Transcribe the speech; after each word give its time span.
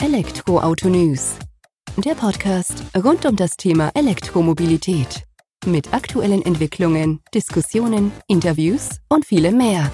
Elektroauto 0.00 0.88
News. 0.88 1.34
Der 1.96 2.14
Podcast 2.14 2.84
rund 2.96 3.26
um 3.26 3.34
das 3.34 3.56
Thema 3.56 3.90
Elektromobilität. 3.94 5.24
Mit 5.66 5.92
aktuellen 5.92 6.40
Entwicklungen, 6.42 7.20
Diskussionen, 7.34 8.12
Interviews 8.28 9.00
und 9.08 9.26
vielem 9.26 9.56
mehr. 9.56 9.90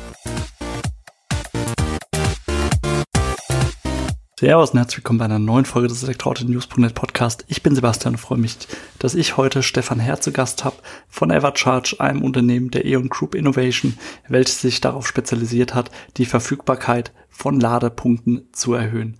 Servus 4.39 4.73
und 4.73 4.79
herzlich 4.79 4.99
willkommen 4.99 5.21
bei 5.21 5.25
einer 5.25 5.39
neuen 5.39 5.65
Folge 5.65 5.89
des 5.89 6.03
Elektroauto-News.net 6.03 6.95
Podcast. 6.95 7.47
Ich 7.49 7.63
bin 7.63 7.75
Sebastian 7.75 8.13
und 8.15 8.21
freue 8.21 8.39
mich, 8.39 8.59
dass 8.99 9.15
ich 9.15 9.39
heute 9.39 9.63
Stefan 9.63 10.01
Herr 10.01 10.21
zu 10.21 10.33
Gast 10.33 10.67
habe 10.67 10.77
von 11.09 11.31
Evercharge, 11.31 11.97
einem 11.99 12.21
Unternehmen 12.21 12.71
der 12.71 12.85
E.ON 12.85 13.09
Group 13.09 13.35
Innovation, 13.35 13.97
welches 14.29 14.61
sich 14.61 14.83
darauf 14.83 15.09
spezialisiert 15.09 15.75
hat, 15.75 15.91
die 16.19 16.27
Verfügbarkeit 16.27 17.15
von 17.31 17.59
Ladepunkten 17.59 18.51
zu 18.53 18.75
erhöhen. 18.75 19.19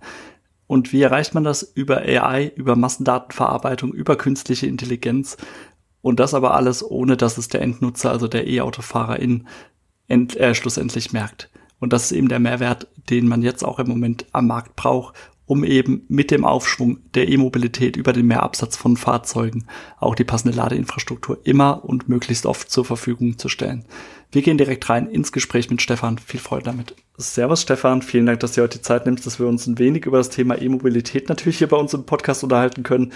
Und 0.67 0.93
wie 0.93 1.01
erreicht 1.01 1.33
man 1.33 1.43
das? 1.43 1.63
Über 1.63 1.97
AI, 1.97 2.51
über 2.55 2.75
Massendatenverarbeitung, 2.75 3.93
über 3.93 4.15
künstliche 4.15 4.67
Intelligenz. 4.67 5.37
Und 6.01 6.19
das 6.19 6.33
aber 6.33 6.53
alles, 6.53 6.83
ohne 6.83 7.17
dass 7.17 7.37
es 7.37 7.47
der 7.47 7.61
Endnutzer, 7.61 8.11
also 8.11 8.27
der 8.27 8.47
E-Autofahrer 8.47 9.19
in 9.19 9.47
end, 10.07 10.35
äh, 10.37 10.53
schlussendlich 10.53 11.13
merkt. 11.13 11.49
Und 11.79 11.93
das 11.93 12.05
ist 12.05 12.11
eben 12.13 12.29
der 12.29 12.39
Mehrwert, 12.39 12.87
den 13.09 13.27
man 13.27 13.41
jetzt 13.41 13.63
auch 13.63 13.79
im 13.79 13.87
Moment 13.87 14.25
am 14.31 14.47
Markt 14.47 14.75
braucht, 14.75 15.15
um 15.45 15.63
eben 15.63 16.05
mit 16.07 16.31
dem 16.31 16.43
Aufschwung 16.43 16.99
der 17.13 17.27
E-Mobilität 17.27 17.97
über 17.97 18.13
den 18.13 18.25
Mehrabsatz 18.25 18.75
von 18.77 18.97
Fahrzeugen 18.97 19.65
auch 19.99 20.15
die 20.15 20.23
passende 20.23 20.57
Ladeinfrastruktur 20.57 21.39
immer 21.43 21.85
und 21.85 22.09
möglichst 22.09 22.45
oft 22.45 22.71
zur 22.71 22.85
Verfügung 22.85 23.37
zu 23.37 23.49
stellen. 23.49 23.85
Wir 24.31 24.41
gehen 24.41 24.57
direkt 24.57 24.89
rein 24.89 25.07
ins 25.07 25.31
Gespräch 25.31 25.69
mit 25.69 25.81
Stefan. 25.81 26.17
Viel 26.17 26.39
Freude 26.39 26.65
damit. 26.65 26.95
Servus 27.17 27.61
Stefan, 27.61 28.01
vielen 28.01 28.25
Dank, 28.25 28.39
dass 28.41 28.53
du 28.53 28.61
heute 28.61 28.79
die 28.79 28.83
Zeit 28.83 29.05
nimmst, 29.05 29.25
dass 29.25 29.39
wir 29.39 29.47
uns 29.47 29.67
ein 29.67 29.79
wenig 29.79 30.05
über 30.05 30.17
das 30.17 30.29
Thema 30.29 30.59
E-Mobilität 30.59 31.29
natürlich 31.29 31.59
hier 31.59 31.69
bei 31.69 31.77
uns 31.77 31.93
im 31.93 32.05
Podcast 32.05 32.43
unterhalten 32.43 32.83
können. 32.83 33.13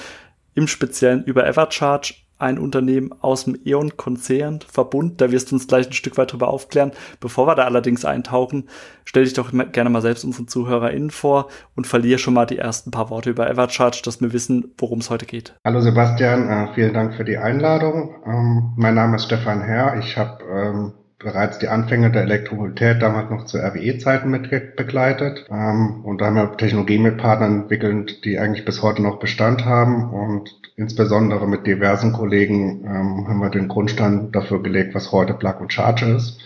Im 0.56 0.68
Speziellen 0.68 1.24
über 1.26 1.46
Evercharge, 1.46 2.14
ein 2.40 2.58
Unternehmen 2.58 3.12
aus 3.22 3.46
dem 3.46 3.58
E.ON-Konzern, 3.64 4.62
Verbund. 4.62 5.22
Da 5.22 5.32
wirst 5.32 5.52
du 5.52 5.56
uns 5.56 5.68
gleich 5.68 5.88
ein 5.88 5.94
Stück 5.94 6.18
weit 6.18 6.32
drüber 6.32 6.48
aufklären. 6.48 6.92
Bevor 7.20 7.48
wir 7.48 7.56
da 7.56 7.66
allerdings 7.66 8.06
eintauchen, 8.06 8.70
stell 9.04 9.26
dich 9.26 9.34
doch 9.34 9.52
gerne 9.72 9.90
mal 9.90 10.02
selbst 10.02 10.24
unseren 10.24 10.48
ZuhörerInnen 10.48 11.12
vor 11.12 11.50
und 11.76 11.86
verliere 11.86 12.20
schon 12.20 12.34
mal 12.34 12.46
die 12.46 12.58
ersten 12.58 12.92
paar 12.92 13.10
Worte 13.10 13.30
über 13.30 13.50
Evercharge, 13.50 14.02
dass 14.04 14.22
wir 14.22 14.34
wissen, 14.34 14.74
worum 14.78 15.00
es 15.00 15.10
heute 15.10 15.26
geht. 15.26 15.54
Hallo 15.66 15.82
Sebastian, 15.82 16.50
äh, 16.50 16.74
vielen 16.74 16.94
Dank 16.94 17.16
für 17.16 17.26
die 17.26 17.38
Einladung. 17.38 18.16
Ähm, 18.26 18.74
mein 18.78 18.96
Name 18.96 19.18
ist 19.18 19.26
Stefan 19.26 19.62
Herr. 19.62 20.00
Ich 20.00 20.18
habe 20.18 20.44
ähm, 20.46 20.94
bereits 21.20 21.60
die 21.60 21.68
Anfänge 21.68 22.12
der 22.12 22.24
Elektromobilität 22.24 23.02
damals 23.02 23.30
noch 23.30 23.46
zu 23.46 23.58
RWE-Zeiten 23.58 24.30
mit 24.30 24.50
begleitet. 24.78 25.46
Ähm, 25.52 26.02
und 26.04 26.22
da 26.22 26.28
haben 26.28 26.36
wir 26.36 26.58
Technologien 26.58 27.04
mit 27.04 27.18
Partnern 27.18 27.62
entwickelt, 27.62 28.24
die 28.24 28.40
eigentlich 28.40 28.66
bis 28.66 28.82
heute 28.82 29.02
noch 29.02 29.20
Bestand 29.20 29.66
haben. 29.66 30.12
Und 30.12 30.50
insbesondere 30.78 31.48
mit 31.48 31.68
diversen 31.68 32.14
Kollegen 32.14 32.86
ähm, 32.86 33.28
haben 33.28 33.40
wir 33.40 33.50
den 33.50 33.68
Grundstein 33.68 34.32
dafür 34.32 34.64
gelegt, 34.64 34.96
was 34.96 35.12
heute 35.12 35.34
Plug 35.34 35.56
and 35.60 35.74
Charge 35.74 36.06
ist. 36.06 36.40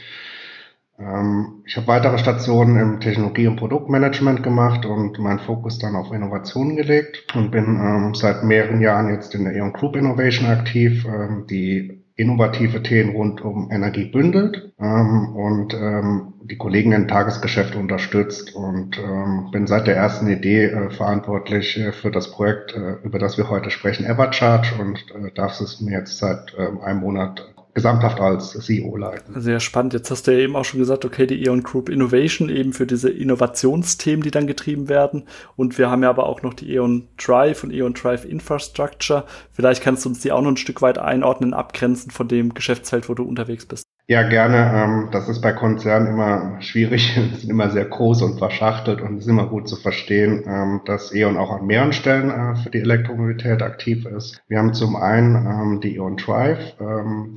Ähm, 0.99 1.63
ich 1.65 1.77
habe 1.77 1.87
weitere 1.87 2.17
Stationen 2.17 2.79
im 2.79 2.99
Technologie- 2.99 3.47
und 3.47 3.57
Produktmanagement 3.57 4.41
gemacht 4.41 4.85
und 4.85 5.19
meinen 5.19 5.39
Fokus 5.39 5.77
dann 5.77 5.95
auf 5.95 6.11
Innovationen 6.11 6.75
gelegt 6.75 7.27
und 7.35 7.51
bin 7.51 7.65
ähm, 7.65 8.15
seit 8.15 8.43
mehreren 8.43 8.81
Jahren 8.81 9.13
jetzt 9.13 9.35
in 9.35 9.43
der 9.43 9.55
E.ON 9.55 9.73
Group 9.73 9.95
Innovation 9.95 10.49
aktiv, 10.49 11.05
ähm, 11.05 11.45
die 11.47 12.02
innovative 12.15 12.83
Themen 12.83 13.15
rund 13.15 13.41
um 13.41 13.71
Energie 13.71 14.05
bündelt 14.05 14.71
ähm, 14.79 15.35
und 15.35 15.73
ähm, 15.73 16.33
die 16.43 16.57
Kollegen 16.57 16.91
im 16.91 17.07
Tagesgeschäft 17.07 17.75
unterstützt. 17.75 18.55
Und 18.55 18.99
ähm, 18.99 19.49
bin 19.51 19.65
seit 19.67 19.87
der 19.87 19.95
ersten 19.95 20.27
Idee 20.27 20.65
äh, 20.65 20.89
verantwortlich 20.91 21.77
äh, 21.77 21.91
für 21.91 22.11
das 22.11 22.31
Projekt, 22.31 22.75
äh, 22.75 22.97
über 23.03 23.17
das 23.17 23.37
wir 23.37 23.49
heute 23.49 23.71
sprechen, 23.71 24.05
Evercharge. 24.05 24.73
Und 24.79 24.99
äh, 25.11 25.31
darf 25.33 25.59
es 25.59 25.81
mir 25.81 25.99
jetzt 25.99 26.17
seit 26.17 26.53
äh, 26.57 26.67
einem 26.83 26.99
Monat 26.99 27.52
gesamthaft 27.73 28.19
als 28.19 28.51
CEO 28.51 28.95
leiten. 28.97 29.39
Sehr 29.41 29.59
spannend. 29.59 29.93
Jetzt 29.93 30.11
hast 30.11 30.27
du 30.27 30.31
ja 30.31 30.39
eben 30.39 30.55
auch 30.55 30.65
schon 30.65 30.79
gesagt, 30.79 31.05
okay, 31.05 31.25
die 31.25 31.43
E.ON 31.43 31.63
Group 31.63 31.89
Innovation 31.89 32.49
eben 32.49 32.73
für 32.73 32.85
diese 32.85 33.09
Innovationsthemen, 33.09 34.23
die 34.23 34.31
dann 34.31 34.47
getrieben 34.47 34.89
werden. 34.89 35.23
Und 35.55 35.77
wir 35.77 35.89
haben 35.89 36.03
ja 36.03 36.09
aber 36.09 36.27
auch 36.27 36.41
noch 36.43 36.53
die 36.53 36.71
E.ON 36.73 37.07
Drive 37.17 37.63
und 37.63 37.71
E.ON 37.71 37.93
Drive 37.93 38.25
Infrastructure. 38.25 39.25
Vielleicht 39.51 39.81
kannst 39.81 40.05
du 40.05 40.09
uns 40.09 40.19
die 40.19 40.31
auch 40.31 40.41
noch 40.41 40.51
ein 40.51 40.57
Stück 40.57 40.81
weit 40.81 40.97
einordnen, 40.97 41.53
abgrenzen 41.53 42.11
von 42.11 42.27
dem 42.27 42.53
Geschäftsfeld, 42.53 43.09
wo 43.09 43.15
du 43.15 43.23
unterwegs 43.23 43.65
bist. 43.65 43.82
Ja, 44.05 44.23
gerne. 44.23 44.57
Ähm, 44.75 45.09
das 45.11 45.29
ist 45.29 45.39
bei 45.41 45.53
Konzernen 45.53 46.07
immer 46.07 46.61
schwierig. 46.61 47.13
Sie 47.33 47.39
sind 47.39 47.49
immer 47.49 47.69
sehr 47.69 47.85
groß 47.85 48.21
und 48.21 48.37
verschachtelt 48.37 49.01
und 49.01 49.15
es 49.15 49.23
ist 49.23 49.29
immer 49.29 49.47
gut 49.47 49.69
zu 49.69 49.77
verstehen, 49.77 50.43
ähm, 50.45 50.81
dass 50.85 51.13
E.ON 51.13 51.37
auch 51.37 51.51
an 51.51 51.65
mehreren 51.65 51.93
Stellen 51.93 52.29
äh, 52.29 52.55
für 52.57 52.69
die 52.69 52.79
Elektromobilität 52.79 53.61
aktiv 53.61 54.05
ist. 54.05 54.41
Wir 54.49 54.59
haben 54.59 54.73
zum 54.73 54.97
einen 54.97 55.35
ähm, 55.35 55.79
die 55.81 55.95
E.ON 55.95 56.17
Drive, 56.17 56.75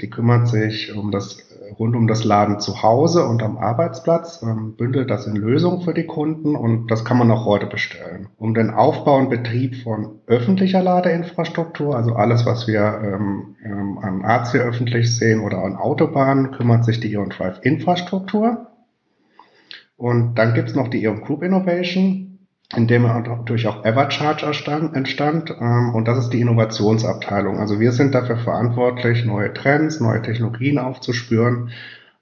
die 0.00 0.10
kümmert 0.10 0.48
sich 0.48 0.94
um 0.94 1.10
das 1.10 1.38
rund 1.78 1.96
um 1.96 2.06
das 2.06 2.24
Laden 2.24 2.60
zu 2.60 2.82
Hause 2.82 3.26
und 3.26 3.42
am 3.42 3.58
Arbeitsplatz, 3.58 4.44
bündelt 4.76 5.10
das 5.10 5.26
in 5.26 5.36
Lösungen 5.36 5.82
für 5.82 5.94
die 5.94 6.06
Kunden 6.06 6.56
und 6.56 6.90
das 6.90 7.04
kann 7.04 7.18
man 7.18 7.30
auch 7.30 7.44
heute 7.44 7.66
bestellen. 7.66 8.28
Um 8.36 8.54
den 8.54 8.70
Aufbau 8.70 9.16
und 9.18 9.30
Betrieb 9.30 9.76
von 9.76 10.20
öffentlicher 10.26 10.82
Ladeinfrastruktur, 10.82 11.96
also 11.96 12.14
alles, 12.14 12.46
was 12.46 12.66
wir 12.66 13.00
ähm, 13.02 13.98
an 14.00 14.24
AC 14.24 14.56
öffentlich 14.56 15.16
sehen 15.16 15.40
oder 15.40 15.62
an 15.62 15.76
Autobahnen, 15.76 16.52
kümmert 16.52 16.84
sich 16.84 17.00
die 17.00 17.12
Eon 17.12 17.30
Drive 17.30 17.60
Infrastruktur. 17.62 18.68
Und 19.96 20.34
dann 20.34 20.54
gibt's 20.54 20.74
noch 20.74 20.88
die 20.88 21.02
Eon 21.04 21.22
Group 21.22 21.42
Innovation, 21.42 22.35
in 22.74 22.88
dem 22.88 23.02
natürlich 23.02 23.68
auch 23.68 23.84
Evercharge 23.84 24.44
entstand. 24.94 25.54
Ähm, 25.60 25.94
und 25.94 26.08
das 26.08 26.18
ist 26.18 26.30
die 26.30 26.40
Innovationsabteilung. 26.40 27.58
Also 27.58 27.78
wir 27.78 27.92
sind 27.92 28.14
dafür 28.14 28.38
verantwortlich, 28.38 29.24
neue 29.24 29.52
Trends, 29.54 30.00
neue 30.00 30.22
Technologien 30.22 30.78
aufzuspüren 30.78 31.70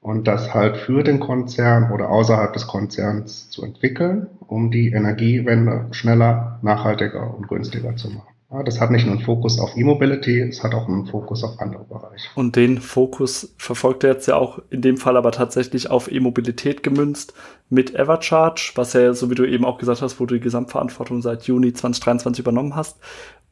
und 0.01 0.29
das 0.29 0.53
halt 0.53 0.77
für 0.77 1.03
den 1.03 1.19
Konzern 1.19 1.91
oder 1.91 2.11
außerhalb 2.11 2.53
des 2.53 2.67
Konzerns 2.67 3.49
zu 3.49 3.65
entwickeln, 3.65 4.27
um 4.41 4.71
die 4.71 4.89
Energiewende 4.93 5.87
schneller, 5.93 6.59
nachhaltiger 6.61 7.35
und 7.35 7.49
günstiger 7.49 7.97
zu 7.97 8.11
machen. 8.11 8.34
Ja, 8.55 8.63
das 8.63 8.81
hat 8.81 8.93
nicht 8.93 9.05
nur 9.05 9.17
einen 9.17 9.25
Fokus 9.25 9.59
auf 9.59 9.77
E-Mobility, 9.77 10.41
es 10.41 10.63
hat 10.63 10.75
auch 10.75 10.87
einen 10.87 11.07
Fokus 11.07 11.43
auf 11.43 11.59
andere 11.59 11.83
Bereiche. 11.83 12.29
Und 12.37 12.55
den 12.55 12.81
Fokus 12.81 13.53
verfolgt 13.59 14.05
er 14.05 14.13
jetzt 14.13 14.29
ja 14.29 14.37
auch 14.37 14.61
in 14.71 14.81
dem 14.81 14.97
Fall 14.97 15.17
aber 15.17 15.33
tatsächlich 15.33 15.91
auf 15.91 16.11
E-Mobilität 16.11 16.85
gemünzt 16.85 17.35
mit 17.69 17.97
Evercharge, 17.97 18.71
was 18.77 18.93
ja, 18.93 19.13
so 19.13 19.29
wie 19.29 19.35
du 19.35 19.45
eben 19.45 19.65
auch 19.65 19.79
gesagt 19.79 20.03
hast, 20.03 20.21
wo 20.21 20.27
du 20.27 20.35
die 20.35 20.41
Gesamtverantwortung 20.41 21.21
seit 21.21 21.49
Juni 21.49 21.73
2023 21.73 22.43
übernommen 22.45 22.77
hast. 22.77 22.99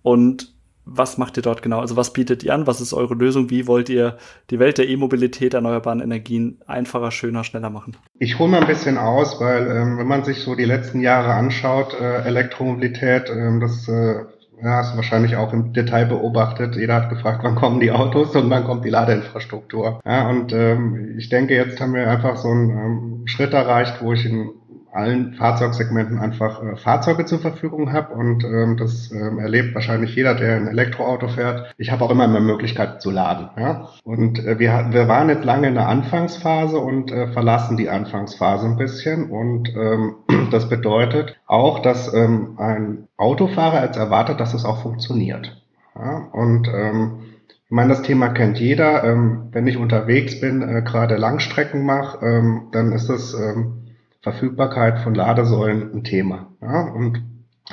Und 0.02 0.54
was 0.84 1.18
macht 1.18 1.36
ihr 1.36 1.42
dort 1.42 1.62
genau? 1.62 1.80
Also 1.80 1.96
was 1.96 2.12
bietet 2.12 2.44
ihr 2.44 2.54
an? 2.54 2.68
Was 2.68 2.80
ist 2.80 2.92
eure 2.92 3.14
Lösung? 3.14 3.50
Wie 3.50 3.66
wollt 3.66 3.88
ihr 3.88 4.18
die 4.50 4.60
Welt 4.60 4.78
der 4.78 4.88
E-Mobilität, 4.88 5.54
erneuerbaren 5.54 6.00
Energien 6.00 6.60
einfacher, 6.68 7.10
schöner, 7.10 7.42
schneller 7.42 7.70
machen? 7.70 7.96
Ich 8.20 8.38
hole 8.38 8.50
mal 8.50 8.60
ein 8.60 8.68
bisschen 8.68 8.98
aus, 8.98 9.40
weil 9.40 9.66
ähm, 9.66 9.98
wenn 9.98 10.06
man 10.06 10.22
sich 10.22 10.42
so 10.42 10.54
die 10.54 10.64
letzten 10.64 11.00
Jahre 11.00 11.34
anschaut, 11.34 11.96
äh, 12.00 12.22
Elektromobilität, 12.22 13.30
äh, 13.30 13.58
das 13.58 13.88
äh, 13.88 14.24
ja, 14.62 14.76
hast 14.76 14.92
du 14.92 14.96
wahrscheinlich 14.96 15.36
auch 15.36 15.52
im 15.52 15.72
Detail 15.72 16.06
beobachtet. 16.06 16.76
Jeder 16.76 16.94
hat 16.94 17.10
gefragt, 17.10 17.40
wann 17.42 17.56
kommen 17.56 17.80
die 17.80 17.90
Autos 17.90 18.34
und 18.36 18.48
wann 18.48 18.64
kommt 18.64 18.84
die 18.84 18.90
Ladeinfrastruktur. 18.90 20.00
Ja, 20.04 20.28
und 20.28 20.52
ähm, 20.52 21.16
ich 21.18 21.28
denke, 21.28 21.54
jetzt 21.54 21.80
haben 21.80 21.94
wir 21.94 22.08
einfach 22.08 22.36
so 22.36 22.48
einen 22.48 22.70
ähm, 22.70 23.22
Schritt 23.26 23.52
erreicht, 23.52 23.96
wo 24.00 24.12
ich 24.12 24.24
in 24.24 24.50
allen 24.92 25.32
Fahrzeugsegmenten 25.34 26.18
einfach 26.18 26.62
äh, 26.62 26.76
Fahrzeuge 26.76 27.24
zur 27.24 27.38
Verfügung 27.38 27.92
habe 27.92 28.14
und 28.14 28.44
ähm, 28.44 28.76
das 28.76 29.10
ähm, 29.10 29.38
erlebt 29.38 29.74
wahrscheinlich 29.74 30.14
jeder, 30.14 30.34
der 30.34 30.56
ein 30.56 30.68
Elektroauto 30.68 31.28
fährt. 31.28 31.74
Ich 31.78 31.90
habe 31.90 32.04
auch 32.04 32.10
immer 32.10 32.28
mehr 32.28 32.40
Möglichkeit 32.40 33.00
zu 33.00 33.10
laden. 33.10 33.48
Ja? 33.56 33.88
Und 34.04 34.38
äh, 34.44 34.58
wir, 34.58 34.88
wir 34.90 35.08
waren 35.08 35.30
jetzt 35.30 35.44
lange 35.44 35.68
in 35.68 35.74
der 35.74 35.88
Anfangsphase 35.88 36.78
und 36.78 37.10
äh, 37.10 37.28
verlassen 37.28 37.76
die 37.76 37.88
Anfangsphase 37.88 38.66
ein 38.66 38.76
bisschen 38.76 39.30
und 39.30 39.74
ähm, 39.74 40.16
das 40.50 40.68
bedeutet 40.68 41.36
auch, 41.46 41.80
dass 41.80 42.12
ähm, 42.12 42.56
ein 42.58 43.08
Autofahrer 43.16 43.84
jetzt 43.84 43.96
erwartet, 43.96 44.40
dass 44.40 44.52
es 44.52 44.64
auch 44.64 44.82
funktioniert. 44.82 45.62
Ja? 45.96 46.28
Und 46.32 46.68
ähm, 46.68 47.20
ich 47.64 47.74
meine, 47.74 47.88
das 47.88 48.02
Thema 48.02 48.28
kennt 48.28 48.60
jeder. 48.60 49.02
Ähm, 49.04 49.48
wenn 49.52 49.66
ich 49.66 49.78
unterwegs 49.78 50.38
bin, 50.38 50.60
äh, 50.60 50.82
gerade 50.82 51.16
Langstrecken 51.16 51.86
mache, 51.86 52.22
ähm, 52.22 52.68
dann 52.72 52.92
ist 52.92 53.08
es 53.08 53.32
ähm, 53.32 53.81
Verfügbarkeit 54.22 55.00
von 55.00 55.14
Ladesäulen 55.14 55.92
ein 55.92 56.04
Thema. 56.04 56.46
Ja? 56.60 56.82
Und 56.82 57.22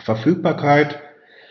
Verfügbarkeit 0.03 0.99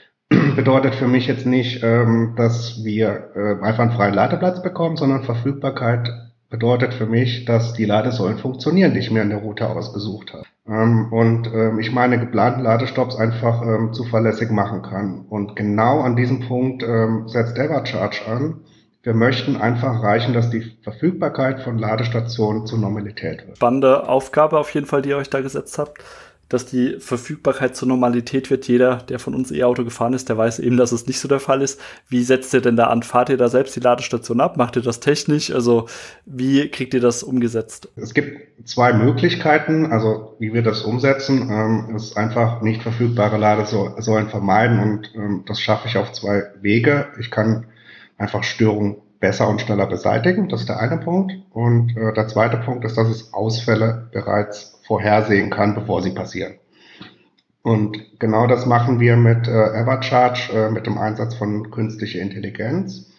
bedeutet 0.57 0.95
für 0.95 1.09
mich 1.09 1.27
jetzt 1.27 1.47
nicht, 1.47 1.83
ähm, 1.83 2.35
dass 2.37 2.85
wir 2.85 3.31
äh, 3.35 3.65
einfach 3.65 3.85
einen 3.85 3.93
freien 3.93 4.15
Ladeplatz 4.15 4.63
bekommen, 4.63 4.97
sondern 4.97 5.25
Verfügbarkeit 5.25 6.11
bedeutet 6.51 6.95
für 6.95 7.07
mich, 7.07 7.45
dass 7.45 7.75
die 7.75 7.85
Ladesäulen 7.85 8.39
funktionieren, 8.39 8.95
die 8.95 9.01
ich 9.01 9.11
mir 9.11 9.23
in 9.23 9.31
der 9.31 9.41
Route 9.41 9.69
ausgesucht 9.69 10.33
habe. 10.33 10.45
Ähm, 10.67 11.13
und 11.13 11.47
ähm, 11.53 11.79
ich 11.79 11.93
meine 11.93 12.19
geplanten 12.19 12.63
Ladestops 12.63 13.17
einfach 13.17 13.63
ähm, 13.63 13.93
zuverlässig 13.93 14.51
machen 14.51 14.83
kann. 14.83 15.27
Und 15.29 15.57
genau 15.57 16.01
an 16.01 16.17
diesem 16.17 16.41
Punkt 16.41 16.83
ähm, 16.83 17.29
setzt 17.29 17.59
Evercharge 17.59 18.23
an 18.27 18.61
wir 19.03 19.15
möchten 19.15 19.57
einfach 19.57 19.95
erreichen, 19.95 20.33
dass 20.33 20.51
die 20.51 20.73
Verfügbarkeit 20.83 21.63
von 21.63 21.79
Ladestationen 21.79 22.67
zur 22.67 22.79
Normalität 22.79 23.47
wird. 23.47 23.57
Spannende 23.57 24.09
Aufgabe 24.09 24.59
auf 24.59 24.75
jeden 24.75 24.87
Fall, 24.87 25.03
die 25.03 25.11
ihr 25.11 25.17
euch 25.17 25.31
da 25.31 25.41
gesetzt 25.41 25.79
habt. 25.79 26.03
dass 26.49 26.65
die 26.65 26.97
Verfügbarkeit 26.99 27.77
zur 27.77 27.89
Normalität 27.89 28.51
wird. 28.51 28.67
Jeder, 28.69 28.97
der 28.97 29.19
von 29.19 29.35
uns 29.35 29.53
E-Auto 29.53 29.85
gefahren 29.85 30.15
ist, 30.15 30.29
der 30.29 30.39
weiß 30.39 30.61
eben, 30.61 30.77
dass 30.79 30.93
es 30.93 31.07
nicht 31.07 31.21
so 31.21 31.29
der 31.29 31.41
Fall 31.41 31.61
ist. 31.61 31.79
Wie 32.09 32.23
setzt 32.23 32.55
ihr 32.55 32.63
denn 32.63 32.77
da 32.77 32.87
an? 32.87 33.03
Fahrt 33.03 33.29
ihr 33.29 33.37
da 33.37 33.49
selbst 33.49 33.77
die 33.77 33.81
Ladestation 33.81 34.41
ab? 34.41 34.57
Macht 34.57 34.77
ihr 34.77 34.83
das 34.83 35.01
technisch? 35.01 35.51
Also 35.51 35.89
wie 36.25 36.69
kriegt 36.71 36.95
ihr 36.95 37.01
das 37.01 37.23
umgesetzt? 37.23 37.91
Es 37.97 38.15
gibt 38.15 38.67
zwei 38.67 38.93
Möglichkeiten, 38.95 39.93
also 39.93 40.37
wie 40.39 40.55
wir 40.55 40.63
das 40.63 40.83
umsetzen, 40.83 41.51
ähm, 41.51 41.95
ist 41.97 42.17
einfach 42.17 42.63
nicht 42.63 42.83
verfügbare 42.83 43.37
Ladesäulen 43.37 44.29
vermeiden 44.29 44.81
und 44.81 45.13
ähm, 45.15 45.45
das 45.47 45.61
schaffe 45.61 45.89
ich 45.89 45.99
auf 45.99 46.13
zwei 46.13 46.45
Wege. 46.63 47.09
Ich 47.21 47.31
kann 47.31 47.67
einfach 48.19 48.43
Störungen 48.43 48.97
besser 49.21 49.49
und 49.49 49.61
schneller 49.61 49.87
beseitigen. 49.87 50.49
Das 50.49 50.61
ist 50.61 50.69
der 50.69 50.81
eine 50.81 50.99
Punkt. 50.99 51.33
Und 51.51 51.97
äh, 51.97 52.13
der 52.13 52.29
zweite 52.29 52.59
Punkt 52.59 52.85
ist, 52.85 52.97
dass 52.97 53.09
es 53.09 53.33
Ausfälle 53.33 54.09
bereits 54.13 54.81
vorhersehen 54.87 55.51
kann, 55.51 55.75
bevor 55.75 56.03
sie 56.03 56.11
passieren. 56.11 56.55
Und 57.63 58.19
genau 58.19 58.47
das 58.47 58.67
machen 58.67 59.01
wir 59.01 59.17
mit 59.17 59.49
äh, 59.49 59.51
Evercharge, 59.51 60.53
äh, 60.55 60.71
mit 60.71 60.87
dem 60.87 60.99
Einsatz 60.99 61.35
von 61.35 61.71
künstlicher 61.71 62.21
Intelligenz. 62.21 63.11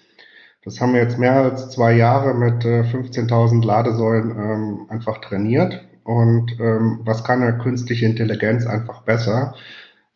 Das 0.63 0.81
haben 0.81 0.93
wir 0.93 1.01
jetzt 1.01 1.17
mehr 1.17 1.33
als 1.33 1.69
zwei 1.69 1.93
Jahre 1.93 2.33
mit 2.33 2.65
äh, 2.65 2.81
15.000 2.81 3.63
Ladesäulen 3.65 4.31
ähm, 4.31 4.85
einfach 4.89 5.19
trainiert. 5.19 5.85
Und 6.03 6.59
ähm, 6.59 7.01
was 7.03 7.23
kann 7.23 7.43
eine 7.43 7.57
künstliche 7.59 8.05
Intelligenz 8.05 8.65
einfach 8.65 9.03
besser? 9.03 9.55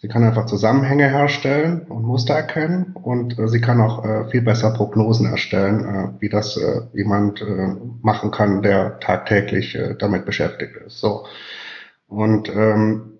Sie 0.03 0.09
kann 0.09 0.25
einfach 0.25 0.47
Zusammenhänge 0.47 1.07
herstellen 1.07 1.83
und 1.87 2.03
Muster 2.03 2.33
erkennen 2.33 2.93
und 3.01 3.39
äh, 3.39 3.47
sie 3.47 3.61
kann 3.61 3.79
auch 3.79 4.03
äh, 4.03 4.29
viel 4.29 4.41
besser 4.41 4.71
Prognosen 4.71 5.27
erstellen, 5.27 5.85
äh, 5.85 6.21
wie 6.21 6.27
das 6.27 6.57
äh, 6.57 6.81
jemand 6.93 7.41
äh, 7.41 7.73
machen 8.01 8.29
kann, 8.29 8.61
der 8.61 8.99
tagtäglich 8.99 9.75
äh, 9.75 9.95
damit 9.97 10.25
beschäftigt 10.25 10.75
ist. 10.75 10.99
So. 10.99 11.25
Und 12.05 12.49
ähm, 12.53 13.19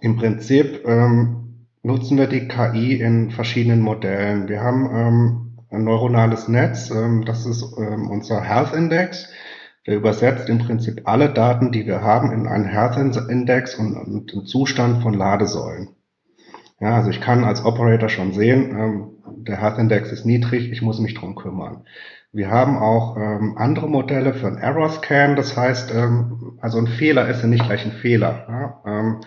im 0.00 0.16
Prinzip 0.16 0.84
ähm, 0.88 1.68
nutzen 1.84 2.18
wir 2.18 2.26
die 2.26 2.48
KI 2.48 3.00
in 3.00 3.30
verschiedenen 3.30 3.80
Modellen. 3.80 4.48
Wir 4.48 4.60
haben 4.60 4.90
ähm, 4.92 5.58
ein 5.70 5.84
neuronales 5.84 6.48
Netz, 6.48 6.90
ähm, 6.90 7.26
das 7.26 7.46
ist 7.46 7.64
ähm, 7.78 8.10
unser 8.10 8.42
Health 8.42 8.74
Index. 8.74 9.28
Der 9.86 9.94
übersetzt 9.94 10.48
im 10.48 10.58
Prinzip 10.58 11.02
alle 11.04 11.32
Daten, 11.32 11.70
die 11.70 11.86
wir 11.86 12.02
haben, 12.02 12.32
in 12.32 12.48
einen 12.48 12.64
Health 12.64 12.96
Index 13.30 13.76
und, 13.76 13.96
und 13.96 14.32
einen 14.32 14.46
Zustand 14.46 15.00
von 15.04 15.14
Ladesäulen. 15.14 15.90
Ja, 16.80 16.94
also 16.94 17.10
ich 17.10 17.20
kann 17.20 17.44
als 17.44 17.64
Operator 17.64 18.08
schon 18.08 18.32
sehen, 18.32 18.70
ähm, 18.70 19.10
der 19.44 19.60
Health 19.60 19.78
Index 19.78 20.12
ist 20.12 20.24
niedrig, 20.24 20.70
ich 20.70 20.82
muss 20.82 21.00
mich 21.00 21.14
drum 21.14 21.34
kümmern. 21.34 21.84
Wir 22.32 22.50
haben 22.50 22.76
auch 22.76 23.16
ähm, 23.16 23.56
andere 23.56 23.88
Modelle 23.88 24.34
für 24.34 24.46
einen 24.46 24.58
Error 24.58 24.88
Scan, 24.90 25.34
das 25.34 25.56
heißt, 25.56 25.92
ähm, 25.94 26.58
also 26.60 26.78
ein 26.78 26.86
Fehler 26.86 27.28
ist 27.28 27.42
ja 27.42 27.48
nicht 27.48 27.64
gleich 27.64 27.84
ein 27.84 27.92
Fehler. 27.92 28.46
Ja? 28.48 28.82
Ähm, 28.86 29.20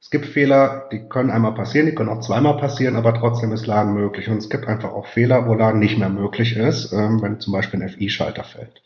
es 0.00 0.10
gibt 0.10 0.26
Fehler, 0.26 0.88
die 0.92 1.08
können 1.08 1.30
einmal 1.30 1.54
passieren, 1.54 1.86
die 1.86 1.94
können 1.94 2.10
auch 2.10 2.20
zweimal 2.20 2.58
passieren, 2.58 2.94
aber 2.94 3.14
trotzdem 3.14 3.52
ist 3.52 3.66
Laden 3.66 3.94
möglich. 3.94 4.28
Und 4.28 4.36
es 4.36 4.50
gibt 4.50 4.68
einfach 4.68 4.92
auch 4.92 5.06
Fehler, 5.06 5.48
wo 5.48 5.54
Laden 5.54 5.80
nicht 5.80 5.98
mehr 5.98 6.10
möglich 6.10 6.56
ist, 6.56 6.92
ähm, 6.92 7.22
wenn 7.22 7.40
zum 7.40 7.54
Beispiel 7.54 7.82
ein 7.82 7.88
FI-Schalter 7.88 8.44
fällt. 8.44 8.82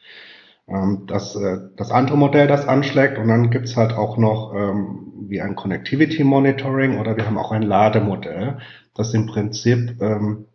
Ähm, 0.68 1.04
das, 1.08 1.34
äh, 1.34 1.58
das 1.76 1.90
andere 1.90 2.16
Modell, 2.16 2.46
das 2.46 2.68
anschlägt, 2.68 3.18
und 3.18 3.26
dann 3.26 3.50
gibt's 3.50 3.76
halt 3.76 3.94
auch 3.94 4.16
noch 4.16 4.54
ähm, 4.54 5.07
wie 5.28 5.40
ein 5.40 5.54
Connectivity 5.54 6.24
Monitoring 6.24 6.98
oder 6.98 7.16
wir 7.16 7.26
haben 7.26 7.38
auch 7.38 7.52
ein 7.52 7.62
Lademodell, 7.62 8.58
das 8.94 9.14
im 9.14 9.26
Prinzip 9.26 10.00
ähm, 10.00 10.46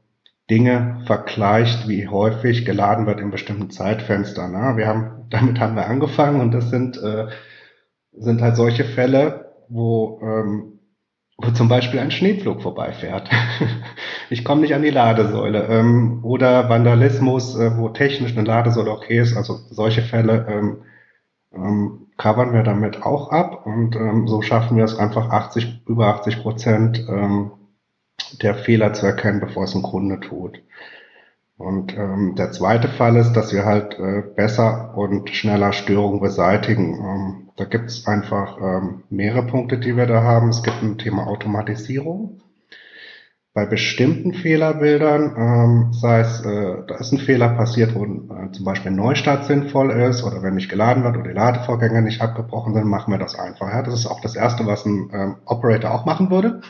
Dinge 0.50 1.02
vergleicht, 1.06 1.88
wie 1.88 2.08
häufig 2.08 2.66
geladen 2.66 3.06
wird 3.06 3.22
in 3.22 3.31
bestimmten 3.31 3.70
Zeitfenstern. 3.70 4.52
Ne? 4.52 4.78
Wir 4.78 4.88
haben, 4.88 5.25
damit 5.30 5.60
haben 5.60 5.75
wir 5.75 5.88
angefangen 5.88 6.42
und 6.42 6.52
das 6.52 6.70
sind, 6.70 7.02
äh, 7.02 7.28
sind 8.12 8.42
halt 8.42 8.56
solche 8.56 8.84
Fälle, 8.84 9.54
wo, 9.70 10.20
ähm, 10.22 10.80
wo 11.38 11.52
zum 11.52 11.70
Beispiel 11.70 12.00
ein 12.00 12.12
Schneepflug 12.12 12.62
vorbeifährt. 12.62 13.30
ich 14.30 14.44
komme 14.44 14.62
nicht 14.62 14.75
an 14.75 14.84
die 14.84 14.90
Ladesäule. 14.90 15.66
Ähm, 15.70 16.20
oder 16.24 16.70
Vandalismus, 16.70 17.58
äh, 17.58 17.78
wo 17.78 17.90
technisch 17.90 18.36
eine 18.38 18.46
Ladesäule 18.46 18.92
okay 18.92 19.20
ist. 19.20 19.38
Also 19.38 19.60
solche 19.70 20.02
Fälle 20.02 20.46
ähm, 20.50 20.84
ähm, 21.54 22.08
covern 22.18 22.54
wir 22.54 22.64
damit 22.64 23.04
auch 23.04 23.32
ab 23.32 23.66
und 23.66 23.96
ähm, 23.96 24.28
so 24.28 24.42
schaffen 24.42 24.78
wir 24.78 24.84
es 24.84 24.98
einfach 24.98 25.30
80, 25.30 25.84
über 25.88 26.08
80 26.08 26.42
Prozent 26.42 27.06
ähm, 27.10 27.52
der 28.42 28.56
Fehler 28.56 28.94
zu 28.94 29.06
erkennen, 29.06 29.40
bevor 29.40 29.64
es 29.64 29.76
ein 29.76 29.84
Kunde 29.84 30.20
tut. 30.20 30.62
Und 31.58 31.96
ähm, 31.98 32.36
der 32.36 32.52
zweite 32.52 32.88
Fall 32.88 33.16
ist, 33.16 33.34
dass 33.34 33.54
wir 33.54 33.66
halt 33.66 33.98
äh, 34.00 34.22
besser 34.36 34.98
und 34.98 35.30
schneller 35.30 35.72
Störungen 35.72 36.20
beseitigen. 36.20 37.00
Ähm, 37.00 37.50
da 37.56 37.66
gibt 37.66 37.90
es 37.90 38.08
einfach 38.08 38.58
ähm, 38.60 39.04
mehrere 39.10 39.46
Punkte, 39.46 39.78
die 39.78 39.96
wir 39.96 40.08
da 40.08 40.24
haben. 40.24 40.50
Es 40.50 40.64
gibt 40.64 40.82
ein 40.82 40.98
Thema 40.98 41.28
Automatisierung 41.28 42.43
bei 43.54 43.68
bestimmten 43.68 44.34
Fehlerbildern, 44.34 45.36
ähm, 45.38 45.94
sei 45.94 46.22
es, 46.22 46.44
äh, 46.44 46.84
da 46.88 46.96
ist 46.96 47.12
ein 47.12 47.20
Fehler 47.20 47.50
passiert, 47.50 47.94
wo 47.94 48.04
äh, 48.04 48.52
zum 48.52 48.66
Beispiel 48.66 48.92
ein 48.92 48.98
Neustart 48.98 49.46
sinnvoll 49.46 49.92
ist 49.92 50.24
oder 50.24 50.42
wenn 50.42 50.56
nicht 50.56 50.70
geladen 50.70 51.04
wird 51.04 51.18
oder 51.18 51.28
die 51.28 51.36
Ladevorgänge 51.36 52.02
nicht 52.02 52.22
abgebrochen 52.22 52.74
sind, 52.74 52.88
machen 52.88 53.12
wir 53.12 53.20
das 53.20 53.38
einfach. 53.38 53.70
Ja? 53.70 53.84
Das 53.84 53.94
ist 53.94 54.08
auch 54.08 54.22
das 54.22 54.36
Erste, 54.36 54.66
was 54.66 54.86
ein 54.86 55.10
ähm, 55.14 55.36
Operator 55.46 55.92
auch 55.92 56.06
machen 56.06 56.32
würde. 56.32 56.62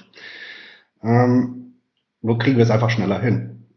Ähm, 1.01 1.75
nur 2.21 2.37
kriegen 2.37 2.57
wir 2.57 2.63
es 2.63 2.71
einfach 2.71 2.89
schneller 2.89 3.19
hin. 3.19 3.69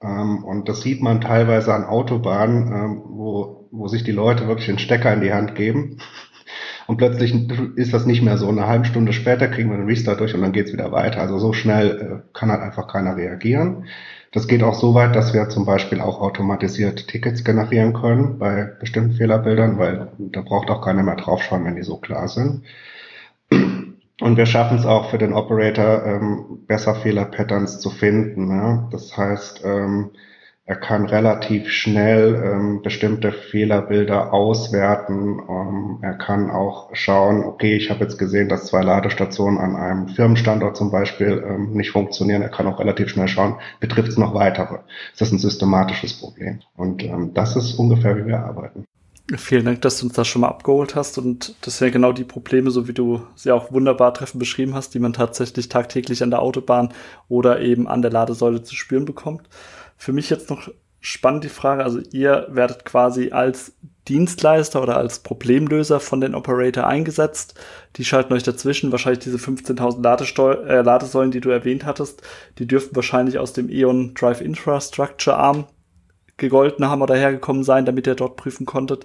Ähm, 0.00 0.44
und 0.44 0.68
das 0.68 0.82
sieht 0.82 1.02
man 1.02 1.20
teilweise 1.20 1.74
an 1.74 1.84
Autobahnen, 1.84 2.68
ähm, 2.68 3.02
wo, 3.06 3.68
wo 3.72 3.88
sich 3.88 4.04
die 4.04 4.12
Leute 4.12 4.46
wirklich 4.46 4.66
den 4.66 4.78
Stecker 4.78 5.12
in 5.12 5.20
die 5.20 5.32
Hand 5.32 5.56
geben 5.56 5.98
und 6.92 6.98
plötzlich 6.98 7.34
ist 7.76 7.94
das 7.94 8.04
nicht 8.04 8.20
mehr 8.20 8.36
so. 8.36 8.46
Eine 8.50 8.66
halbe 8.66 8.84
Stunde 8.84 9.14
später 9.14 9.48
kriegen 9.48 9.70
wir 9.70 9.78
einen 9.78 9.88
Restart 9.88 10.20
durch 10.20 10.34
und 10.34 10.42
dann 10.42 10.52
geht's 10.52 10.74
wieder 10.74 10.92
weiter. 10.92 11.22
Also 11.22 11.38
so 11.38 11.54
schnell 11.54 12.22
äh, 12.22 12.38
kann 12.38 12.50
halt 12.50 12.60
einfach 12.60 12.86
keiner 12.86 13.16
reagieren. 13.16 13.86
Das 14.30 14.46
geht 14.46 14.62
auch 14.62 14.74
so 14.74 14.92
weit, 14.92 15.16
dass 15.16 15.32
wir 15.32 15.48
zum 15.48 15.64
Beispiel 15.64 16.02
auch 16.02 16.20
automatisiert 16.20 17.08
Tickets 17.08 17.44
generieren 17.44 17.94
können 17.94 18.38
bei 18.38 18.64
bestimmten 18.78 19.12
Fehlerbildern, 19.14 19.78
weil 19.78 20.08
da 20.18 20.42
braucht 20.42 20.68
auch 20.68 20.82
keiner 20.82 21.02
mehr 21.02 21.16
draufschauen, 21.16 21.64
wenn 21.64 21.76
die 21.76 21.82
so 21.82 21.96
klar 21.96 22.28
sind. 22.28 22.64
Und 23.48 24.36
wir 24.36 24.44
schaffen 24.44 24.76
es 24.76 24.84
auch 24.84 25.08
für 25.08 25.16
den 25.16 25.32
Operator, 25.32 26.04
ähm, 26.04 26.58
besser 26.66 26.94
Fehlerpatterns 26.94 27.80
zu 27.80 27.88
finden. 27.88 28.50
Ja? 28.50 28.86
Das 28.92 29.16
heißt, 29.16 29.62
ähm, 29.64 30.10
er 30.64 30.76
kann 30.76 31.06
relativ 31.06 31.70
schnell 31.70 32.34
ähm, 32.34 32.82
bestimmte 32.82 33.32
Fehlerbilder 33.32 34.32
auswerten. 34.32 35.40
Ähm, 35.48 35.98
er 36.02 36.14
kann 36.14 36.50
auch 36.50 36.94
schauen, 36.94 37.42
okay, 37.42 37.76
ich 37.76 37.90
habe 37.90 38.04
jetzt 38.04 38.16
gesehen, 38.16 38.48
dass 38.48 38.66
zwei 38.66 38.82
Ladestationen 38.82 39.58
an 39.58 39.74
einem 39.74 40.08
Firmenstandort 40.08 40.76
zum 40.76 40.92
Beispiel 40.92 41.42
ähm, 41.44 41.72
nicht 41.72 41.90
funktionieren. 41.90 42.42
Er 42.42 42.48
kann 42.48 42.68
auch 42.68 42.78
relativ 42.78 43.08
schnell 43.08 43.26
schauen, 43.26 43.56
betrifft 43.80 44.10
es 44.10 44.18
noch 44.18 44.34
weitere. 44.34 44.78
Ist 45.12 45.20
das 45.20 45.32
ein 45.32 45.38
systematisches 45.38 46.20
Problem? 46.20 46.60
Und 46.76 47.02
ähm, 47.02 47.34
das 47.34 47.56
ist 47.56 47.74
ungefähr, 47.74 48.16
wie 48.16 48.26
wir 48.26 48.38
arbeiten. 48.38 48.86
Vielen 49.36 49.64
Dank, 49.64 49.80
dass 49.82 49.98
du 49.98 50.06
uns 50.06 50.14
das 50.14 50.28
schon 50.28 50.42
mal 50.42 50.48
abgeholt 50.48 50.94
hast. 50.94 51.18
Und 51.18 51.54
das 51.62 51.78
sind 51.78 51.88
ja 51.88 51.92
genau 51.92 52.12
die 52.12 52.24
Probleme, 52.24 52.70
so 52.70 52.86
wie 52.86 52.92
du 52.92 53.22
sie 53.34 53.50
auch 53.50 53.72
wunderbar 53.72 54.14
treffend 54.14 54.38
beschrieben 54.38 54.74
hast, 54.74 54.94
die 54.94 54.98
man 54.98 55.12
tatsächlich 55.12 55.68
tagtäglich 55.68 56.22
an 56.22 56.30
der 56.30 56.42
Autobahn 56.42 56.92
oder 57.28 57.60
eben 57.60 57.88
an 57.88 58.02
der 58.02 58.10
Ladesäule 58.10 58.62
zu 58.62 58.76
spüren 58.76 59.04
bekommt. 59.04 59.48
Für 60.02 60.12
mich 60.12 60.30
jetzt 60.30 60.50
noch 60.50 60.68
spannend 60.98 61.44
die 61.44 61.48
Frage, 61.48 61.84
also 61.84 62.00
ihr 62.10 62.48
werdet 62.50 62.84
quasi 62.84 63.30
als 63.30 63.76
Dienstleister 64.08 64.82
oder 64.82 64.96
als 64.96 65.20
Problemlöser 65.20 66.00
von 66.00 66.20
den 66.20 66.34
Operator 66.34 66.88
eingesetzt. 66.88 67.54
Die 67.94 68.04
schalten 68.04 68.32
euch 68.32 68.42
dazwischen. 68.42 68.90
Wahrscheinlich 68.90 69.22
diese 69.22 69.36
15.000 69.36 70.66
äh, 70.66 70.82
Ladesäulen, 70.82 71.30
die 71.30 71.40
du 71.40 71.50
erwähnt 71.50 71.86
hattest, 71.86 72.20
die 72.58 72.66
dürften 72.66 72.96
wahrscheinlich 72.96 73.38
aus 73.38 73.52
dem 73.52 73.70
E.ON 73.70 74.14
Drive 74.14 74.40
Infrastructure 74.40 75.36
Arm 75.36 75.66
gegolten 76.36 76.88
haben 76.88 77.02
oder 77.02 77.14
hergekommen 77.14 77.62
sein, 77.62 77.84
damit 77.84 78.08
ihr 78.08 78.16
dort 78.16 78.34
prüfen 78.34 78.66
konntet. 78.66 79.04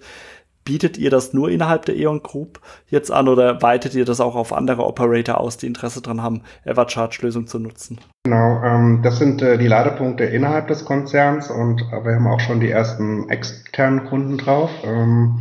Bietet 0.67 0.97
ihr 0.97 1.09
das 1.09 1.31
nur 1.31 1.49
innerhalb 1.49 1.85
der 1.85 1.95
E.ON 1.95 2.21
Group 2.23 2.59
jetzt 2.89 3.09
an 3.09 3.29
oder 3.29 3.61
weitet 3.61 3.95
ihr 3.95 4.03
das 4.03 4.19
auch 4.19 4.35
auf 4.35 4.51
andere 4.51 4.85
Operator 4.85 5.39
aus, 5.39 5.55
die 5.55 5.65
Interesse 5.65 6.01
daran 6.01 6.21
haben, 6.21 6.41
Evercharge-Lösungen 6.65 7.47
zu 7.47 7.57
nutzen? 7.57 8.01
Genau, 8.25 8.61
ähm, 8.65 8.99
das 9.01 9.17
sind 9.17 9.41
äh, 9.41 9.57
die 9.57 9.69
Ladepunkte 9.69 10.25
innerhalb 10.25 10.67
des 10.67 10.83
Konzerns 10.83 11.49
und 11.49 11.79
äh, 11.83 12.03
wir 12.03 12.15
haben 12.15 12.27
auch 12.27 12.41
schon 12.41 12.59
die 12.59 12.69
ersten 12.69 13.29
externen 13.29 14.07
Kunden 14.07 14.37
drauf. 14.37 14.69
Ähm, 14.83 15.39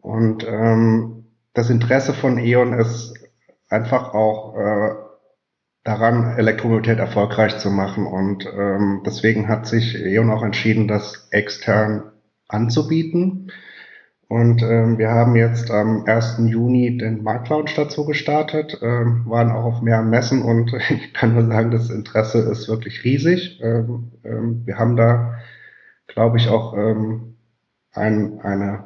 und 0.00 0.46
ähm, 0.46 1.24
das 1.52 1.68
Interesse 1.68 2.14
von 2.14 2.38
E.ON 2.38 2.72
ist 2.74 3.14
einfach 3.68 4.14
auch 4.14 4.56
äh, 4.56 4.94
daran, 5.82 6.38
Elektromobilität 6.38 7.00
erfolgreich 7.00 7.58
zu 7.58 7.70
machen. 7.70 8.06
Und 8.06 8.46
ähm, 8.46 9.02
deswegen 9.04 9.48
hat 9.48 9.66
sich 9.66 9.96
E.ON 9.96 10.30
auch 10.30 10.44
entschieden, 10.44 10.86
das 10.86 11.26
extern 11.32 12.12
anzubieten. 12.46 13.50
Und 14.30 14.62
ähm, 14.62 14.96
wir 14.96 15.10
haben 15.10 15.34
jetzt 15.34 15.72
am 15.72 16.04
1. 16.04 16.36
Juni 16.46 16.96
den 16.96 17.24
Marktlaunch 17.24 17.74
dazu 17.74 18.06
gestartet, 18.06 18.78
ähm, 18.80 19.24
waren 19.26 19.50
auch 19.50 19.64
auf 19.64 19.82
mehreren 19.82 20.08
Messen 20.08 20.42
und 20.42 20.72
ich 20.88 21.12
kann 21.12 21.34
nur 21.34 21.48
sagen, 21.48 21.72
das 21.72 21.90
Interesse 21.90 22.38
ist 22.38 22.68
wirklich 22.68 23.02
riesig. 23.02 23.58
Ähm, 23.60 24.12
ähm, 24.22 24.62
wir 24.66 24.78
haben 24.78 24.94
da, 24.94 25.34
glaube 26.06 26.36
ich, 26.36 26.48
auch 26.48 26.78
ähm, 26.78 27.34
ein, 27.90 28.40
eine, 28.42 28.84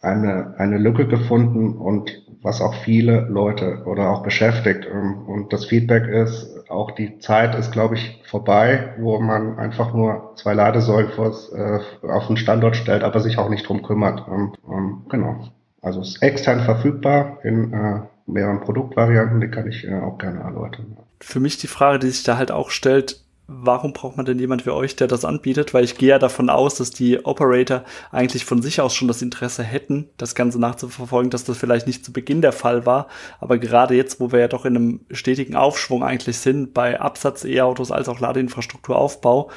eine, 0.00 0.54
eine 0.56 0.78
Lücke 0.78 1.08
gefunden 1.08 1.74
und 1.74 2.24
was 2.42 2.60
auch 2.60 2.74
viele 2.84 3.22
Leute 3.22 3.82
oder 3.86 4.10
auch 4.10 4.22
beschäftigt. 4.22 4.86
Ähm, 4.88 5.26
und 5.26 5.52
das 5.52 5.64
Feedback 5.64 6.06
ist, 6.06 6.55
auch 6.68 6.90
die 6.90 7.18
Zeit 7.18 7.54
ist, 7.54 7.72
glaube 7.72 7.94
ich, 7.94 8.22
vorbei, 8.28 8.94
wo 8.98 9.18
man 9.20 9.58
einfach 9.58 9.92
nur 9.94 10.32
zwei 10.36 10.54
Ladesäulen 10.54 11.10
äh, 11.10 12.08
auf 12.08 12.26
den 12.26 12.36
Standort 12.36 12.76
stellt, 12.76 13.02
aber 13.02 13.20
sich 13.20 13.38
auch 13.38 13.48
nicht 13.48 13.68
drum 13.68 13.82
kümmert. 13.82 14.26
Ähm, 14.28 14.54
ähm, 14.70 15.02
genau. 15.08 15.48
Also 15.82 16.00
es 16.00 16.08
ist 16.08 16.22
extern 16.22 16.60
verfügbar 16.60 17.38
in 17.44 17.72
äh, 17.72 18.00
mehreren 18.26 18.60
Produktvarianten, 18.60 19.40
die 19.40 19.48
kann 19.48 19.68
ich 19.68 19.86
äh, 19.86 19.94
auch 19.94 20.18
gerne 20.18 20.40
erläutern. 20.40 20.96
Für 21.20 21.40
mich 21.40 21.58
die 21.58 21.68
Frage, 21.68 22.00
die 22.00 22.08
sich 22.08 22.24
da 22.24 22.36
halt 22.36 22.50
auch 22.50 22.70
stellt, 22.70 23.20
warum 23.48 23.92
braucht 23.92 24.16
man 24.16 24.26
denn 24.26 24.38
jemand 24.38 24.66
wie 24.66 24.70
euch, 24.70 24.96
der 24.96 25.06
das 25.06 25.24
anbietet? 25.24 25.72
Weil 25.72 25.84
ich 25.84 25.96
gehe 25.96 26.10
ja 26.10 26.18
davon 26.18 26.50
aus, 26.50 26.76
dass 26.76 26.90
die 26.90 27.24
Operator 27.24 27.84
eigentlich 28.10 28.44
von 28.44 28.60
sich 28.60 28.80
aus 28.80 28.94
schon 28.94 29.08
das 29.08 29.22
Interesse 29.22 29.62
hätten, 29.62 30.08
das 30.16 30.34
Ganze 30.34 30.58
nachzuverfolgen, 30.58 31.30
dass 31.30 31.44
das 31.44 31.58
vielleicht 31.58 31.86
nicht 31.86 32.04
zu 32.04 32.12
Beginn 32.12 32.42
der 32.42 32.52
Fall 32.52 32.86
war. 32.86 33.06
Aber 33.40 33.58
gerade 33.58 33.94
jetzt, 33.94 34.20
wo 34.20 34.32
wir 34.32 34.40
ja 34.40 34.48
doch 34.48 34.64
in 34.64 34.76
einem 34.76 35.00
stetigen 35.10 35.54
Aufschwung 35.54 36.02
eigentlich 36.02 36.38
sind, 36.38 36.74
bei 36.74 37.00
Absatz 37.00 37.44
E-Autos 37.44 37.92
als 37.92 38.08
auch 38.08 38.20
Ladeinfrastrukturaufbau, 38.20 39.50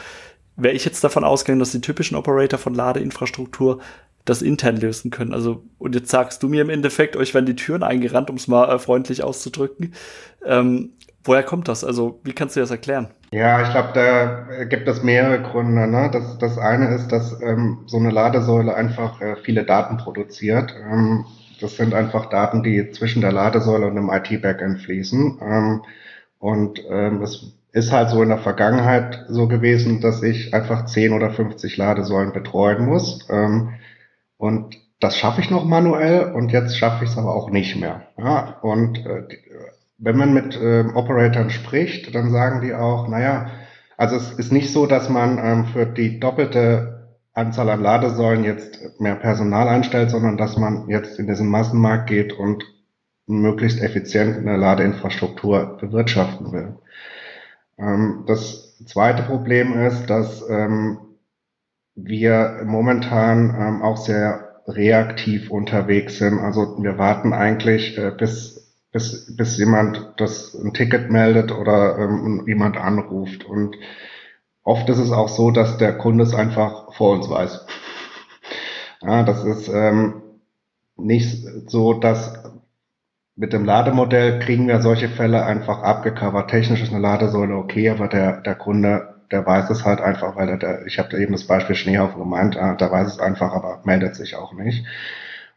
wäre 0.55 0.75
ich 0.75 0.86
jetzt 0.86 1.03
davon 1.03 1.24
ausgegangen, 1.24 1.60
dass 1.60 1.72
die 1.72 1.81
typischen 1.81 2.17
Operator 2.17 2.60
von 2.60 2.75
Ladeinfrastruktur 2.75 3.79
das 4.25 4.41
intern 4.41 4.77
lösen 4.77 5.10
können. 5.10 5.34
Also, 5.34 5.63
und 5.79 5.96
jetzt 5.96 6.12
sagst 6.12 6.43
du 6.43 6.50
mir 6.50 6.62
im 6.62 6.69
Endeffekt, 6.69 7.15
euch 7.15 7.34
werden 7.34 7.46
die 7.46 7.55
Türen 7.55 7.84
eingerannt, 7.84 8.29
um 8.29 8.36
es 8.36 8.48
mal 8.48 8.69
äh, 8.69 8.77
freundlich 8.77 9.24
auszudrücken. 9.24 9.93
Ähm, 10.46 10.91
woher 11.24 11.43
kommt 11.43 11.67
das? 11.67 11.84
Also, 11.84 12.19
wie 12.24 12.34
kannst 12.34 12.55
du 12.55 12.60
das 12.60 12.69
erklären? 12.69 13.08
Ja, 13.31 13.62
ich 13.62 13.69
glaube, 13.71 13.89
da 13.93 14.63
gibt 14.65 14.88
es 14.88 15.03
mehrere 15.03 15.41
Gründe. 15.43 15.88
Ne? 15.88 16.09
Das, 16.12 16.38
das 16.39 16.57
eine 16.57 16.88
ist, 16.95 17.09
dass 17.12 17.39
ähm, 17.41 17.83
so 17.86 17.98
eine 17.98 18.09
Ladesäule 18.09 18.74
einfach 18.75 19.21
äh, 19.21 19.36
viele 19.43 19.63
Daten 19.65 19.98
produziert. 19.98 20.74
Ähm, 20.75 21.25
das 21.62 21.77
sind 21.77 21.93
einfach 21.93 22.27
Daten, 22.27 22.63
die 22.63 22.89
zwischen 22.91 23.21
der 23.21 23.31
Ladesäule 23.31 23.86
und 23.88 23.95
dem 23.95 24.09
IT-Backend 24.09 24.81
fließen. 24.81 25.39
Ähm, 25.41 25.83
und 26.39 26.81
ähm, 26.89 27.21
es 27.21 27.53
ist 27.71 27.91
halt 27.91 28.09
so 28.09 28.24
in 28.24 28.29
der 28.29 28.39
Vergangenheit 28.39 29.25
so 29.29 29.48
gewesen, 29.48 30.01
dass 30.01 30.24
ich 30.24 30.53
einfach 30.53 30.86
10 30.86 31.13
oder 31.13 31.29
50 31.29 31.77
Ladesäulen 31.77 32.33
betreuen 32.33 32.86
muss. 32.86 33.27
Ähm, 33.29 33.74
und 34.38 34.75
das 35.00 35.17
schaffe 35.17 35.41
ich 35.41 35.51
noch 35.51 35.65
manuell 35.65 36.33
und 36.33 36.51
jetzt 36.51 36.77
schaffe 36.77 37.05
ich 37.05 37.12
es 37.12 37.17
aber 37.17 37.33
auch 37.36 37.50
nicht 37.51 37.75
mehr. 37.79 38.07
Ja, 38.17 38.57
und 38.62 39.05
äh, 39.05 39.27
wenn 40.00 40.18
man 40.18 40.34
mit 40.34 40.56
äh, 40.56 40.86
Operatoren 40.94 41.50
spricht, 41.50 42.13
dann 42.15 42.32
sagen 42.32 42.62
die 42.62 42.74
auch, 42.74 43.08
naja, 43.08 43.48
also 43.98 44.15
es 44.15 44.32
ist 44.32 44.51
nicht 44.51 44.72
so, 44.72 44.86
dass 44.86 45.10
man 45.10 45.38
ähm, 45.38 45.65
für 45.65 45.86
die 45.86 46.20
doppelte 46.20 47.10
Anzahl 47.34 47.70
an 47.70 47.82
Ladesäulen 47.82 48.44
jetzt 48.44 49.00
mehr 49.00 49.15
Personal 49.15 49.68
einstellt, 49.68 50.10
sondern 50.10 50.38
dass 50.38 50.58
man 50.58 50.89
jetzt 50.89 51.20
in 51.20 51.27
diesen 51.27 51.48
Massenmarkt 51.48 52.08
geht 52.08 52.34
und 52.34 52.63
möglichst 53.27 53.82
effizient 53.82 54.38
eine 54.38 54.58
Ladeinfrastruktur 54.58 55.77
bewirtschaften 55.79 56.51
will. 56.51 56.77
Ähm, 57.77 58.24
das 58.25 58.77
zweite 58.86 59.24
Problem 59.24 59.77
ist, 59.79 60.10
dass 60.10 60.48
ähm, 60.50 61.00
wir 61.96 62.62
momentan 62.65 63.56
ähm, 63.58 63.82
auch 63.82 63.98
sehr 63.98 64.62
reaktiv 64.68 65.51
unterwegs 65.51 66.18
sind. 66.18 66.39
Also 66.39 66.82
wir 66.82 66.98
warten 66.98 67.34
eigentlich, 67.34 67.98
äh, 67.98 68.12
bis, 68.12 68.59
bis, 68.91 69.36
bis 69.36 69.58
jemand 69.58 70.13
das 70.17 70.53
ein 70.53 70.74
Ticket 70.74 71.12
meldet 71.12 71.51
oder 71.51 71.98
ähm, 71.98 72.43
jemand 72.48 72.77
anruft. 72.77 73.46
Und 73.46 73.75
oft 74.63 74.89
ist 74.89 74.98
es 74.98 75.12
auch 75.12 75.29
so, 75.29 75.51
dass 75.51 75.77
der 75.77 75.98
Kunde 75.98 76.24
es 76.24 76.34
einfach 76.34 76.93
vor 76.93 77.13
uns 77.13 77.29
weiß. 77.29 77.65
Ja, 79.01 79.24
das 79.24 79.46
ist 79.46 79.69
ähm, 79.69 80.22
nicht 80.98 81.48
so, 81.67 81.93
dass 81.93 82.43
mit 83.38 83.53
dem 83.53 83.63
Lademodell 83.63 84.39
kriegen 84.39 84.67
wir 84.67 84.81
solche 84.81 85.08
Fälle 85.08 85.46
einfach 85.46 85.84
abgecovert. 85.84 86.50
Technisch 86.50 86.81
ist 86.81 86.91
eine 86.91 87.01
Ladesäule 87.01 87.55
okay, 87.55 87.89
aber 87.89 88.10
der, 88.10 88.41
der 88.41 88.55
Kunde 88.55 89.19
der 89.31 89.46
weiß 89.46 89.69
es 89.69 89.86
halt 89.86 90.01
einfach, 90.01 90.36
weil 90.36 90.58
der, 90.58 90.86
ich 90.86 90.98
habe 90.98 91.10
da 91.10 91.17
eben 91.17 91.34
das 91.34 91.46
Beispiel 91.46 91.75
Schneehaufen 91.75 92.19
gemeint, 92.19 92.55
äh, 92.55 92.75
der 92.75 92.91
weiß 92.91 93.08
es 93.08 93.19
einfach, 93.19 93.53
aber 93.53 93.81
meldet 93.84 94.15
sich 94.15 94.36
auch 94.36 94.53
nicht. 94.53 94.86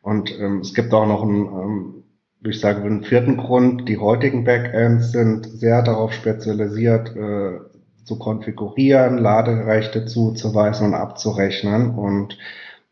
Und 0.02 0.38
ähm, 0.38 0.60
es 0.60 0.74
gibt 0.74 0.92
auch 0.92 1.06
noch 1.06 1.22
einen, 1.22 1.46
ähm, 1.46 2.01
ich 2.50 2.60
sage, 2.60 2.82
einen 2.82 3.04
vierten 3.04 3.36
Grund. 3.36 3.88
Die 3.88 3.98
heutigen 3.98 4.44
Backends 4.44 5.12
sind 5.12 5.46
sehr 5.46 5.82
darauf 5.82 6.12
spezialisiert, 6.12 7.14
äh, 7.16 7.60
zu 8.04 8.18
konfigurieren, 8.18 9.18
Laderechte 9.18 10.06
zuzuweisen 10.06 10.88
und 10.88 10.94
abzurechnen. 10.94 11.90
Und 11.90 12.36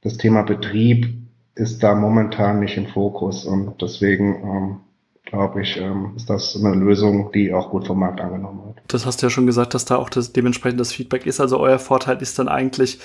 das 0.02 0.16
Thema 0.16 0.42
Betrieb 0.42 1.08
ist 1.54 1.82
da 1.82 1.94
momentan 1.94 2.60
nicht 2.60 2.76
im 2.76 2.86
Fokus. 2.86 3.44
Und 3.44 3.82
deswegen 3.82 4.36
ähm, 4.44 4.76
glaube 5.24 5.62
ich, 5.62 5.76
ähm, 5.78 6.12
ist 6.16 6.28
das 6.28 6.56
eine 6.56 6.74
Lösung, 6.74 7.30
die 7.32 7.52
auch 7.52 7.70
gut 7.70 7.86
vom 7.86 8.00
Markt 8.00 8.20
angenommen 8.20 8.62
wird. 8.66 8.78
Das 8.88 9.06
hast 9.06 9.22
du 9.22 9.26
ja 9.26 9.30
schon 9.30 9.46
gesagt, 9.46 9.74
dass 9.74 9.84
da 9.84 9.96
auch 9.96 10.10
das, 10.10 10.32
dementsprechend 10.32 10.80
das 10.80 10.92
Feedback 10.92 11.26
ist. 11.26 11.40
Also 11.40 11.58
euer 11.58 11.78
Vorteil 11.78 12.20
ist 12.20 12.38
dann 12.38 12.48
eigentlich 12.48 13.00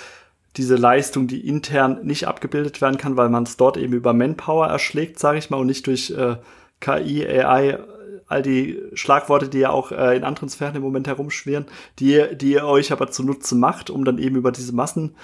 diese 0.58 0.76
Leistung, 0.76 1.28
die 1.28 1.48
intern 1.48 2.00
nicht 2.04 2.28
abgebildet 2.28 2.82
werden 2.82 2.98
kann, 2.98 3.18
weil 3.18 3.30
man 3.30 3.44
es 3.44 3.58
dort 3.58 3.78
eben 3.78 3.94
über 3.94 4.14
Manpower 4.14 4.68
erschlägt, 4.68 5.20
sage 5.20 5.38
ich 5.38 5.50
mal, 5.50 5.58
und 5.58 5.68
nicht 5.68 5.88
durch 5.88 6.12
äh, 6.12 6.38
KI, 6.80 7.28
AI, 7.28 7.80
all 8.28 8.42
die 8.42 8.82
Schlagworte, 8.94 9.50
die 9.50 9.60
ja 9.60 9.70
auch 9.70 9.92
äh, 9.92 10.18
in 10.18 10.24
anderen 10.24 10.50
Sphären 10.50 10.76
im 10.76 10.82
Moment 10.82 11.08
herumschwirren, 11.08 11.66
die, 12.00 12.24
die 12.36 12.54
ihr 12.54 12.66
euch 12.66 12.92
aber 12.92 13.12
zunutze 13.12 13.56
macht, 13.56 13.90
um 13.90 14.06
dann 14.06 14.18
eben 14.18 14.36
über 14.36 14.52
diese 14.52 14.74
Massen 14.74 15.16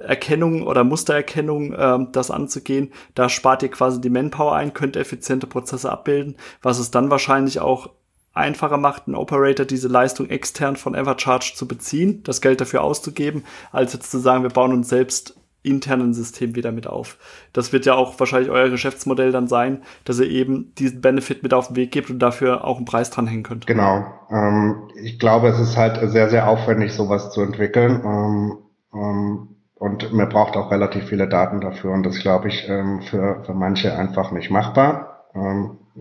Erkennung 0.00 0.62
oder 0.62 0.84
Mustererkennung 0.84 1.74
ähm, 1.76 2.08
das 2.12 2.30
anzugehen. 2.30 2.92
Da 3.14 3.28
spart 3.28 3.62
ihr 3.62 3.70
quasi 3.70 4.00
die 4.00 4.10
Manpower 4.10 4.54
ein, 4.54 4.72
könnt 4.72 4.96
effiziente 4.96 5.46
Prozesse 5.46 5.90
abbilden, 5.90 6.36
was 6.62 6.78
es 6.78 6.90
dann 6.90 7.10
wahrscheinlich 7.10 7.60
auch 7.60 7.90
einfacher 8.32 8.76
macht, 8.76 9.06
einen 9.06 9.16
Operator 9.16 9.66
diese 9.66 9.88
Leistung 9.88 10.28
extern 10.30 10.76
von 10.76 10.94
Evercharge 10.94 11.52
zu 11.54 11.66
beziehen, 11.66 12.22
das 12.22 12.40
Geld 12.40 12.60
dafür 12.60 12.82
auszugeben, 12.82 13.44
als 13.72 13.92
jetzt 13.92 14.10
zu 14.10 14.18
sagen, 14.18 14.42
wir 14.42 14.50
bauen 14.50 14.72
uns 14.72 14.88
selbst 14.88 15.34
internen 15.62 16.14
System 16.14 16.54
wieder 16.54 16.72
mit 16.72 16.86
auf. 16.86 17.18
Das 17.52 17.72
wird 17.72 17.84
ja 17.84 17.94
auch 17.94 18.18
wahrscheinlich 18.18 18.50
euer 18.50 18.68
Geschäftsmodell 18.68 19.32
dann 19.32 19.48
sein, 19.48 19.82
dass 20.04 20.20
ihr 20.20 20.28
eben 20.28 20.72
diesen 20.76 21.00
Benefit 21.00 21.42
mit 21.42 21.52
auf 21.52 21.68
den 21.68 21.76
Weg 21.76 21.90
gebt 21.90 22.10
und 22.10 22.20
dafür 22.20 22.64
auch 22.64 22.76
einen 22.76 22.84
Preis 22.84 23.10
dranhängen 23.10 23.42
könnt. 23.42 23.66
Genau. 23.66 24.06
Ähm, 24.30 24.88
ich 25.02 25.18
glaube, 25.18 25.48
es 25.48 25.58
ist 25.58 25.76
halt 25.76 25.98
sehr, 26.10 26.30
sehr 26.30 26.48
aufwendig, 26.48 26.92
sowas 26.92 27.32
zu 27.32 27.42
entwickeln. 27.42 28.02
Ähm, 28.04 28.58
ähm, 28.94 29.48
und 29.74 30.12
man 30.12 30.28
braucht 30.28 30.56
auch 30.56 30.70
relativ 30.70 31.04
viele 31.04 31.28
Daten 31.28 31.60
dafür 31.60 31.92
und 31.92 32.04
das 32.04 32.18
glaube 32.18 32.48
ich 32.48 32.68
ähm, 32.68 33.00
für, 33.02 33.44
für 33.44 33.54
manche 33.54 33.96
einfach 33.96 34.32
nicht 34.32 34.50
machbar. 34.50 35.28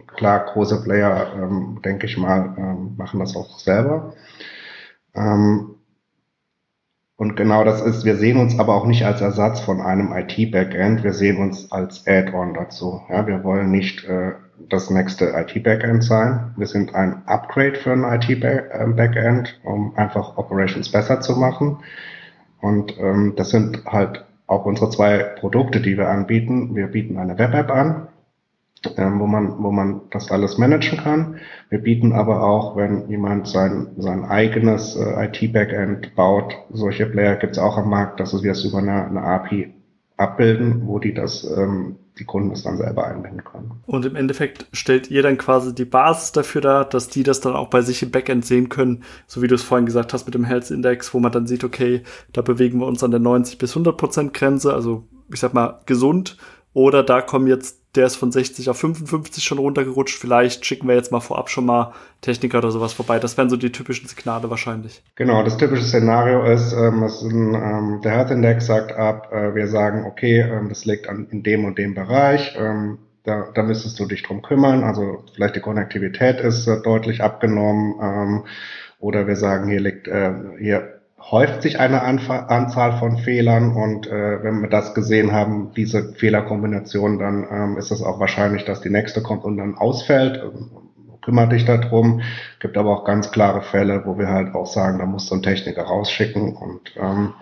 Klar, 0.05 0.45
große 0.45 0.83
Player, 0.83 1.33
ähm, 1.35 1.79
denke 1.83 2.05
ich 2.05 2.17
mal, 2.17 2.55
ähm, 2.57 2.95
machen 2.97 3.19
das 3.19 3.35
auch 3.35 3.59
selber. 3.59 4.13
Ähm, 5.15 5.75
und 7.15 7.35
genau 7.35 7.63
das 7.63 7.81
ist, 7.81 8.05
wir 8.05 8.15
sehen 8.15 8.37
uns 8.37 8.59
aber 8.59 8.75
auch 8.75 8.85
nicht 8.85 9.03
als 9.03 9.21
Ersatz 9.21 9.59
von 9.59 9.81
einem 9.81 10.13
IT-Backend, 10.13 11.03
wir 11.03 11.13
sehen 11.13 11.37
uns 11.37 11.71
als 11.71 12.05
Add-on 12.05 12.53
dazu. 12.53 13.01
Ja, 13.09 13.25
wir 13.25 13.43
wollen 13.43 13.71
nicht 13.71 14.03
äh, 14.05 14.33
das 14.69 14.91
nächste 14.91 15.29
IT-Backend 15.29 16.03
sein. 16.03 16.53
Wir 16.57 16.67
sind 16.67 16.93
ein 16.93 17.23
Upgrade 17.25 17.75
für 17.75 17.91
ein 17.91 18.03
IT-Backend, 18.03 19.59
um 19.63 19.95
einfach 19.97 20.37
Operations 20.37 20.91
besser 20.91 21.19
zu 21.21 21.35
machen. 21.35 21.79
Und 22.61 22.97
ähm, 22.99 23.33
das 23.35 23.49
sind 23.49 23.85
halt 23.85 24.23
auch 24.45 24.65
unsere 24.65 24.91
zwei 24.91 25.17
Produkte, 25.17 25.81
die 25.81 25.97
wir 25.97 26.09
anbieten. 26.09 26.75
Wir 26.75 26.87
bieten 26.87 27.17
eine 27.17 27.37
Web-App 27.37 27.71
an, 27.71 28.07
ähm, 28.97 29.19
wo 29.19 29.27
man, 29.27 29.61
wo 29.61 29.71
man 29.71 30.01
das 30.11 30.31
alles 30.31 30.57
managen 30.57 30.99
kann. 30.99 31.39
Wir 31.69 31.79
bieten 31.79 32.13
aber 32.13 32.43
auch, 32.43 32.75
wenn 32.75 33.09
jemand 33.09 33.47
sein, 33.47 33.87
sein 33.97 34.23
eigenes 34.23 34.95
äh, 34.95 35.25
IT-Backend 35.25 36.15
baut, 36.15 36.55
solche 36.71 37.05
Player 37.05 37.35
gibt 37.35 37.53
es 37.53 37.59
auch 37.59 37.77
am 37.77 37.89
Markt, 37.89 38.19
dass 38.19 38.41
wir 38.41 38.51
es 38.51 38.63
über 38.63 38.79
eine, 38.79 39.05
eine 39.05 39.23
API 39.23 39.73
abbilden, 40.17 40.87
wo 40.87 40.99
die 40.99 41.13
das 41.13 41.43
ähm, 41.55 41.97
die 42.19 42.25
Kunden 42.25 42.49
das 42.49 42.63
dann 42.63 42.77
selber 42.77 43.05
einbinden 43.05 43.43
können. 43.43 43.71
Und 43.85 44.05
im 44.05 44.15
Endeffekt 44.15 44.67
stellt 44.71 45.09
ihr 45.11 45.21
dann 45.21 45.37
quasi 45.37 45.73
die 45.73 45.85
Basis 45.85 46.31
dafür 46.31 46.61
dar, 46.61 46.85
dass 46.85 47.09
die 47.09 47.23
das 47.23 47.41
dann 47.41 47.55
auch 47.55 47.69
bei 47.69 47.81
sich 47.81 48.01
im 48.03 48.11
Backend 48.11 48.45
sehen 48.45 48.69
können, 48.69 49.03
so 49.27 49.41
wie 49.41 49.47
du 49.47 49.55
es 49.55 49.63
vorhin 49.63 49.85
gesagt 49.85 50.13
hast 50.13 50.25
mit 50.25 50.35
dem 50.35 50.43
Health 50.43 50.71
Index, 50.71 51.13
wo 51.13 51.19
man 51.19 51.31
dann 51.31 51.47
sieht, 51.47 51.63
okay, 51.63 52.01
da 52.33 52.41
bewegen 52.41 52.79
wir 52.79 52.87
uns 52.87 53.03
an 53.03 53.11
der 53.11 53.19
90 53.19 53.57
bis 53.57 53.71
100 53.71 53.97
Prozent 53.97 54.33
Grenze, 54.33 54.73
also 54.73 55.07
ich 55.31 55.39
sag 55.39 55.53
mal 55.53 55.81
gesund, 55.85 56.37
oder 56.77 57.01
da 57.01 57.21
kommen 57.21 57.47
jetzt 57.47 57.79
der 57.95 58.05
ist 58.05 58.17
von 58.17 58.31
60 58.31 58.69
auf 58.69 58.77
55 58.77 59.43
schon 59.43 59.57
runtergerutscht. 59.57 60.19
Vielleicht 60.19 60.63
schicken 60.63 60.87
wir 60.87 60.93
jetzt 60.93 61.11
mal 61.11 61.19
vorab 61.19 61.49
schon 61.49 61.65
mal 61.65 61.93
Techniker 62.21 62.59
oder 62.59 62.69
sowas 62.69 62.93
vorbei. 62.93 63.17
Das 63.17 63.35
wären 63.35 63.49
so 63.49 63.57
die 63.57 63.71
typischen 63.71 64.07
Signale 64.07 64.51
wahrscheinlich. 64.51 65.01
Genau, 65.15 65.41
das 65.41 65.57
typische 65.57 65.81
Szenario 65.81 66.43
ist, 66.43 66.73
ähm, 66.73 67.01
ist 67.01 67.23
ein, 67.23 67.55
ähm, 67.55 68.01
der 68.03 68.11
Health 68.11 68.29
Index 68.29 68.67
sagt 68.67 68.91
ab, 68.91 69.33
äh, 69.33 69.55
wir 69.55 69.67
sagen, 69.67 70.05
okay, 70.05 70.41
ähm, 70.41 70.69
das 70.69 70.85
liegt 70.85 71.09
an, 71.09 71.25
in 71.31 71.41
dem 71.41 71.65
und 71.65 71.79
dem 71.79 71.95
Bereich. 71.95 72.55
Ähm, 72.59 72.99
da, 73.23 73.47
da 73.55 73.63
müsstest 73.63 73.99
du 73.99 74.05
dich 74.05 74.21
drum 74.21 74.43
kümmern. 74.43 74.83
Also 74.83 75.23
vielleicht 75.33 75.55
die 75.55 75.61
Konnektivität 75.61 76.39
ist 76.41 76.67
äh, 76.67 76.79
deutlich 76.83 77.23
abgenommen. 77.23 77.95
Ähm, 77.99 78.43
oder 78.99 79.25
wir 79.25 79.35
sagen, 79.35 79.67
hier 79.67 79.79
liegt, 79.79 80.07
äh, 80.07 80.31
hier 80.59 80.96
häuft 81.29 81.61
sich 81.61 81.79
eine 81.79 82.03
Anf 82.03 82.29
Anzahl 82.29 82.99
von 82.99 83.17
Fehlern 83.17 83.73
und 83.73 84.07
äh, 84.07 84.43
wenn 84.43 84.61
wir 84.61 84.69
das 84.69 84.93
gesehen 84.93 85.31
haben, 85.31 85.71
diese 85.75 86.13
Fehlerkombination, 86.13 87.19
dann 87.19 87.47
ähm, 87.51 87.77
ist 87.77 87.91
es 87.91 88.01
auch 88.01 88.19
wahrscheinlich, 88.19 88.65
dass 88.65 88.81
die 88.81 88.89
nächste 88.89 89.21
kommt 89.21 89.43
und 89.43 89.57
dann 89.57 89.75
ausfällt. 89.75 90.41
Ähm, 90.41 90.69
kümmere 91.21 91.49
dich 91.49 91.65
darum. 91.65 92.21
Gibt 92.61 92.77
aber 92.77 92.91
auch 92.91 93.03
ganz 93.03 93.31
klare 93.31 93.61
Fälle, 93.61 94.03
wo 94.05 94.17
wir 94.17 94.29
halt 94.29 94.55
auch 94.55 94.67
sagen, 94.67 94.99
da 94.99 95.05
muss 95.05 95.27
so 95.27 95.35
ein 95.35 95.43
Techniker 95.43 95.83
rausschicken 95.83 96.55
und 96.55 96.93
ähm, 96.95 97.33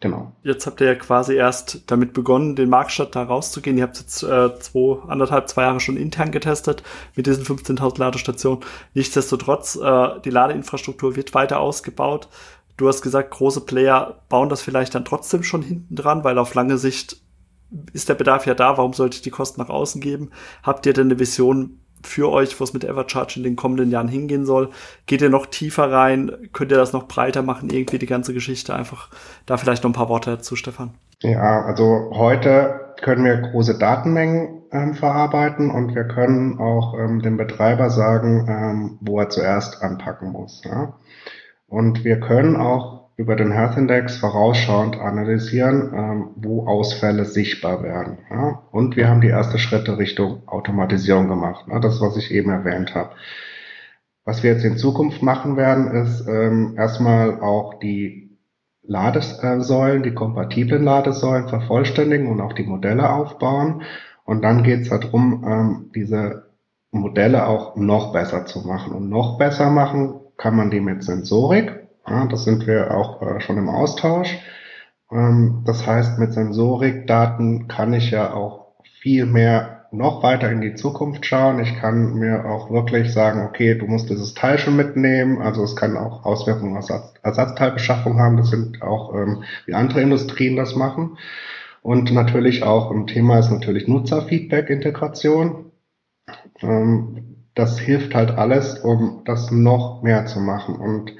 Genau. 0.00 0.32
Jetzt 0.42 0.66
habt 0.66 0.82
ihr 0.82 0.88
ja 0.88 0.94
quasi 0.96 1.34
erst 1.34 1.90
damit 1.90 2.12
begonnen, 2.12 2.56
den 2.56 2.68
Marktstadt 2.68 3.16
da 3.16 3.22
rauszugehen. 3.22 3.78
Ihr 3.78 3.84
habt 3.84 3.98
jetzt 3.98 4.22
äh, 4.22 4.54
zwei, 4.58 4.98
anderthalb, 5.08 5.48
zwei 5.48 5.62
Jahre 5.62 5.80
schon 5.80 5.96
intern 5.96 6.30
getestet 6.30 6.82
mit 7.16 7.26
diesen 7.26 7.42
15.000 7.42 7.98
Ladestationen. 7.98 8.62
Nichtsdestotrotz, 8.92 9.76
äh, 9.76 10.20
die 10.22 10.28
Ladeinfrastruktur 10.28 11.16
wird 11.16 11.32
weiter 11.32 11.58
ausgebaut. 11.58 12.28
Du 12.76 12.88
hast 12.88 13.02
gesagt, 13.02 13.30
große 13.30 13.62
Player 13.62 14.22
bauen 14.28 14.48
das 14.48 14.62
vielleicht 14.62 14.94
dann 14.94 15.04
trotzdem 15.04 15.42
schon 15.42 15.62
hinten 15.62 15.94
dran, 15.94 16.24
weil 16.24 16.38
auf 16.38 16.54
lange 16.54 16.78
Sicht 16.78 17.20
ist 17.92 18.08
der 18.08 18.14
Bedarf 18.14 18.46
ja 18.46 18.54
da. 18.54 18.76
Warum 18.78 18.92
sollte 18.92 19.16
ich 19.16 19.22
die 19.22 19.30
Kosten 19.30 19.60
nach 19.60 19.70
außen 19.70 20.00
geben? 20.00 20.30
Habt 20.62 20.86
ihr 20.86 20.92
denn 20.92 21.08
eine 21.08 21.18
Vision, 21.18 21.80
für 22.06 22.30
euch, 22.30 22.58
wo 22.58 22.64
es 22.64 22.72
mit 22.72 22.84
Evercharge 22.84 23.34
in 23.36 23.42
den 23.42 23.56
kommenden 23.56 23.90
Jahren 23.90 24.08
hingehen 24.08 24.44
soll. 24.44 24.70
Geht 25.06 25.22
ihr 25.22 25.30
noch 25.30 25.46
tiefer 25.46 25.90
rein? 25.90 26.30
Könnt 26.52 26.70
ihr 26.70 26.76
das 26.76 26.92
noch 26.92 27.08
breiter 27.08 27.42
machen? 27.42 27.70
Irgendwie 27.70 27.98
die 27.98 28.06
ganze 28.06 28.34
Geschichte 28.34 28.74
einfach 28.74 29.08
da 29.46 29.56
vielleicht 29.56 29.82
noch 29.82 29.90
ein 29.90 29.94
paar 29.94 30.08
Worte 30.08 30.30
dazu, 30.30 30.56
Stefan. 30.56 30.94
Ja, 31.20 31.62
also 31.62 32.10
heute 32.14 32.94
können 33.02 33.24
wir 33.24 33.36
große 33.36 33.78
Datenmengen 33.78 34.62
ähm, 34.72 34.94
verarbeiten 34.94 35.70
und 35.70 35.94
wir 35.94 36.04
können 36.04 36.58
auch 36.58 36.94
ähm, 36.98 37.20
dem 37.20 37.36
Betreiber 37.36 37.90
sagen, 37.90 38.46
ähm, 38.48 38.98
wo 39.00 39.20
er 39.20 39.30
zuerst 39.30 39.82
anpacken 39.82 40.32
muss. 40.32 40.62
Ja? 40.64 40.94
Und 41.66 42.04
wir 42.04 42.20
können 42.20 42.56
auch 42.56 42.94
über 43.16 43.36
den 43.36 43.52
Health 43.52 43.76
Index 43.76 44.16
vorausschauend 44.16 44.98
analysieren, 44.98 45.92
ähm, 45.94 46.30
wo 46.36 46.66
Ausfälle 46.66 47.24
sichtbar 47.24 47.82
werden. 47.82 48.18
Ja? 48.30 48.62
Und 48.72 48.96
wir 48.96 49.08
haben 49.08 49.20
die 49.20 49.28
ersten 49.28 49.58
Schritte 49.58 49.98
Richtung 49.98 50.42
Automatisierung 50.46 51.28
gemacht. 51.28 51.68
Ne? 51.68 51.80
Das, 51.80 52.00
was 52.00 52.16
ich 52.16 52.32
eben 52.32 52.50
erwähnt 52.50 52.94
habe. 52.94 53.10
Was 54.24 54.42
wir 54.42 54.52
jetzt 54.52 54.64
in 54.64 54.78
Zukunft 54.78 55.22
machen 55.22 55.56
werden, 55.56 55.88
ist 55.88 56.26
ähm, 56.26 56.74
erstmal 56.76 57.40
auch 57.40 57.78
die 57.78 58.38
Ladesäulen, 58.82 60.02
die 60.02 60.14
kompatiblen 60.14 60.82
Ladesäulen 60.82 61.48
vervollständigen 61.48 62.28
und 62.28 62.40
auch 62.40 62.52
die 62.52 62.64
Modelle 62.64 63.10
aufbauen. 63.10 63.82
Und 64.24 64.42
dann 64.42 64.62
geht 64.62 64.80
es 64.80 64.88
darum, 64.88 65.44
ähm, 65.46 65.90
diese 65.94 66.50
Modelle 66.90 67.46
auch 67.46 67.76
noch 67.76 68.12
besser 68.12 68.46
zu 68.46 68.66
machen. 68.66 68.92
Und 68.92 69.08
noch 69.08 69.38
besser 69.38 69.70
machen 69.70 70.20
kann 70.36 70.56
man 70.56 70.70
die 70.70 70.80
mit 70.80 71.02
Sensorik. 71.02 71.88
Ja, 72.06 72.26
das 72.26 72.44
sind 72.44 72.66
wir 72.66 72.94
auch 72.94 73.22
äh, 73.22 73.40
schon 73.40 73.58
im 73.58 73.68
Austausch. 73.68 74.38
Ähm, 75.10 75.62
das 75.64 75.86
heißt, 75.86 76.18
mit 76.18 76.32
Sensorikdaten 76.32 77.68
kann 77.68 77.92
ich 77.94 78.10
ja 78.10 78.32
auch 78.34 78.74
viel 79.00 79.26
mehr 79.26 79.86
noch 79.94 80.22
weiter 80.22 80.50
in 80.50 80.60
die 80.60 80.74
Zukunft 80.74 81.24
schauen. 81.24 81.60
Ich 81.60 81.76
kann 81.76 82.14
mir 82.14 82.44
auch 82.46 82.70
wirklich 82.70 83.12
sagen, 83.12 83.46
okay, 83.46 83.76
du 83.76 83.86
musst 83.86 84.10
dieses 84.10 84.34
Teil 84.34 84.58
schon 84.58 84.76
mitnehmen. 84.76 85.40
Also 85.40 85.62
es 85.62 85.76
kann 85.76 85.96
auch 85.96 86.24
Auswirkungen 86.24 86.76
auf 86.76 86.90
Ersatzteilbeschaffung 87.22 88.18
haben. 88.18 88.36
Das 88.36 88.50
sind 88.50 88.82
auch, 88.82 89.14
ähm, 89.14 89.44
wie 89.66 89.74
andere 89.74 90.02
Industrien 90.02 90.56
das 90.56 90.74
machen. 90.74 91.16
Und 91.82 92.12
natürlich 92.12 92.62
auch 92.62 92.90
ein 92.90 93.06
Thema 93.06 93.38
ist 93.38 93.50
natürlich 93.50 93.86
Nutzerfeedback-Integration. 93.86 95.70
Ähm, 96.60 97.43
das 97.54 97.78
hilft 97.78 98.14
halt 98.14 98.32
alles, 98.32 98.78
um 98.78 99.22
das 99.24 99.50
noch 99.50 100.02
mehr 100.02 100.26
zu 100.26 100.40
machen. 100.40 100.76
Und 100.76 101.12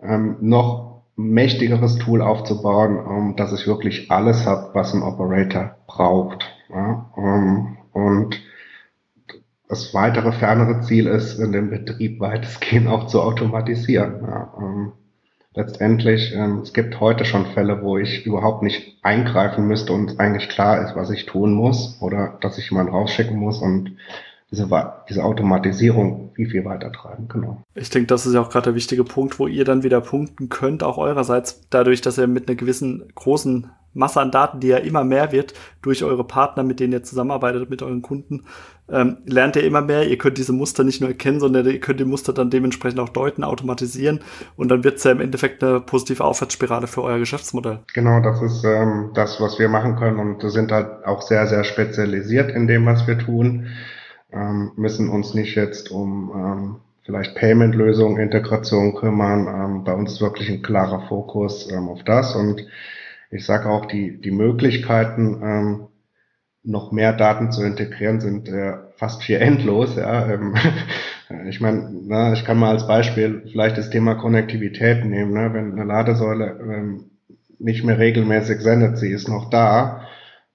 ähm, 0.00 0.36
noch 0.40 1.02
mächtigeres 1.16 1.96
Tool 1.96 2.22
aufzubauen, 2.22 2.96
um, 2.98 3.36
dass 3.36 3.52
ich 3.52 3.66
wirklich 3.66 4.10
alles 4.10 4.46
habe, 4.46 4.70
was 4.72 4.94
ein 4.94 5.02
Operator 5.02 5.76
braucht. 5.86 6.48
Ja? 6.70 7.10
Um, 7.16 7.76
und 7.92 8.40
das 9.68 9.92
weitere, 9.92 10.32
fernere 10.32 10.80
Ziel 10.82 11.06
ist, 11.08 11.38
in 11.38 11.52
dem 11.52 11.70
Betrieb 11.70 12.20
weitestgehend 12.20 12.86
auch 12.86 13.08
zu 13.08 13.20
automatisieren. 13.20 14.22
Ja? 14.22 14.52
Um, 14.56 14.92
letztendlich, 15.54 16.32
ähm, 16.36 16.60
es 16.62 16.72
gibt 16.72 17.00
heute 17.00 17.24
schon 17.24 17.46
Fälle, 17.46 17.82
wo 17.82 17.98
ich 17.98 18.24
überhaupt 18.24 18.62
nicht 18.62 18.98
eingreifen 19.02 19.66
müsste 19.66 19.92
und 19.92 20.20
eigentlich 20.20 20.48
klar 20.48 20.84
ist, 20.84 20.94
was 20.94 21.10
ich 21.10 21.26
tun 21.26 21.52
muss 21.52 22.00
oder 22.00 22.38
dass 22.40 22.58
ich 22.58 22.70
jemanden 22.70 22.92
rausschicken 22.92 23.36
muss 23.36 23.58
und 23.58 23.96
diese, 24.50 24.68
diese 25.08 25.24
Automatisierung 25.24 26.30
viel, 26.34 26.48
viel 26.48 26.64
weiter 26.64 26.90
treiben. 26.90 27.28
Genau. 27.28 27.62
Ich 27.74 27.90
denke, 27.90 28.06
das 28.06 28.24
ist 28.24 28.34
ja 28.34 28.40
auch 28.40 28.50
gerade 28.50 28.64
der 28.64 28.74
wichtige 28.74 29.04
Punkt, 29.04 29.38
wo 29.38 29.46
ihr 29.46 29.64
dann 29.64 29.82
wieder 29.82 30.00
punkten 30.00 30.48
könnt, 30.48 30.82
auch 30.82 30.96
eurerseits, 30.96 31.68
dadurch, 31.70 32.00
dass 32.00 32.18
ihr 32.18 32.26
mit 32.26 32.48
einer 32.48 32.56
gewissen 32.56 33.12
großen 33.14 33.70
Masse 33.94 34.20
an 34.20 34.30
Daten, 34.30 34.60
die 34.60 34.68
ja 34.68 34.76
immer 34.78 35.02
mehr 35.02 35.32
wird, 35.32 35.54
durch 35.82 36.04
eure 36.04 36.24
Partner, 36.24 36.62
mit 36.62 36.78
denen 36.78 36.92
ihr 36.92 37.02
zusammenarbeitet, 37.02 37.68
mit 37.68 37.82
euren 37.82 38.00
Kunden, 38.02 38.44
ähm, 38.90 39.18
lernt 39.26 39.56
ihr 39.56 39.64
immer 39.64 39.80
mehr. 39.80 40.08
Ihr 40.08 40.18
könnt 40.18 40.38
diese 40.38 40.52
Muster 40.52 40.84
nicht 40.84 41.00
nur 41.00 41.10
erkennen, 41.10 41.40
sondern 41.40 41.66
ihr 41.66 41.80
könnt 41.80 41.98
die 41.98 42.04
Muster 42.04 42.32
dann 42.32 42.48
dementsprechend 42.48 43.00
auch 43.00 43.08
deuten, 43.08 43.44
automatisieren 43.44 44.20
und 44.56 44.68
dann 44.68 44.84
wird 44.84 44.98
es 44.98 45.04
ja 45.04 45.10
im 45.10 45.20
Endeffekt 45.20 45.64
eine 45.64 45.80
positive 45.80 46.24
Aufwärtsspirale 46.24 46.86
für 46.86 47.02
euer 47.02 47.18
Geschäftsmodell. 47.18 47.80
Genau, 47.92 48.20
das 48.20 48.40
ist 48.40 48.64
ähm, 48.64 49.10
das, 49.14 49.40
was 49.40 49.58
wir 49.58 49.68
machen 49.68 49.96
können 49.96 50.18
und 50.18 50.48
sind 50.50 50.70
halt 50.70 51.04
auch 51.04 51.22
sehr, 51.22 51.46
sehr 51.46 51.64
spezialisiert 51.64 52.50
in 52.50 52.66
dem, 52.66 52.86
was 52.86 53.06
wir 53.06 53.18
tun 53.18 53.66
ähm, 54.32 54.72
müssen 54.76 55.08
uns 55.08 55.34
nicht 55.34 55.54
jetzt 55.54 55.90
um 55.90 56.32
ähm, 56.34 56.76
vielleicht 57.02 57.34
Payment-Lösungen, 57.36 58.18
Integration 58.18 58.94
kümmern. 58.94 59.46
Ähm, 59.46 59.84
bei 59.84 59.94
uns 59.94 60.12
ist 60.12 60.20
wirklich 60.20 60.50
ein 60.50 60.62
klarer 60.62 61.08
Fokus 61.08 61.70
ähm, 61.70 61.88
auf 61.88 62.02
das 62.04 62.36
und 62.36 62.66
ich 63.30 63.44
sage 63.44 63.68
auch, 63.68 63.86
die, 63.86 64.20
die 64.20 64.30
Möglichkeiten, 64.30 65.40
ähm, 65.42 65.86
noch 66.62 66.92
mehr 66.92 67.12
Daten 67.12 67.52
zu 67.52 67.62
integrieren, 67.62 68.20
sind 68.20 68.48
äh, 68.48 68.74
fast 68.96 69.22
hier 69.22 69.40
endlos. 69.42 69.96
Ja. 69.96 70.28
Ähm, 70.30 70.54
ich 71.48 71.60
meine, 71.60 71.90
na, 72.06 72.32
ich 72.32 72.44
kann 72.44 72.58
mal 72.58 72.70
als 72.70 72.86
Beispiel 72.86 73.42
vielleicht 73.50 73.78
das 73.78 73.90
Thema 73.90 74.14
Konnektivität 74.14 75.04
nehmen. 75.04 75.32
Ne? 75.32 75.52
Wenn 75.52 75.72
eine 75.72 75.84
Ladesäule 75.84 76.58
ähm, 76.60 77.04
nicht 77.58 77.84
mehr 77.84 77.98
regelmäßig 77.98 78.60
sendet, 78.60 78.98
sie 78.98 79.10
ist 79.10 79.28
noch 79.28 79.50
da, 79.50 80.07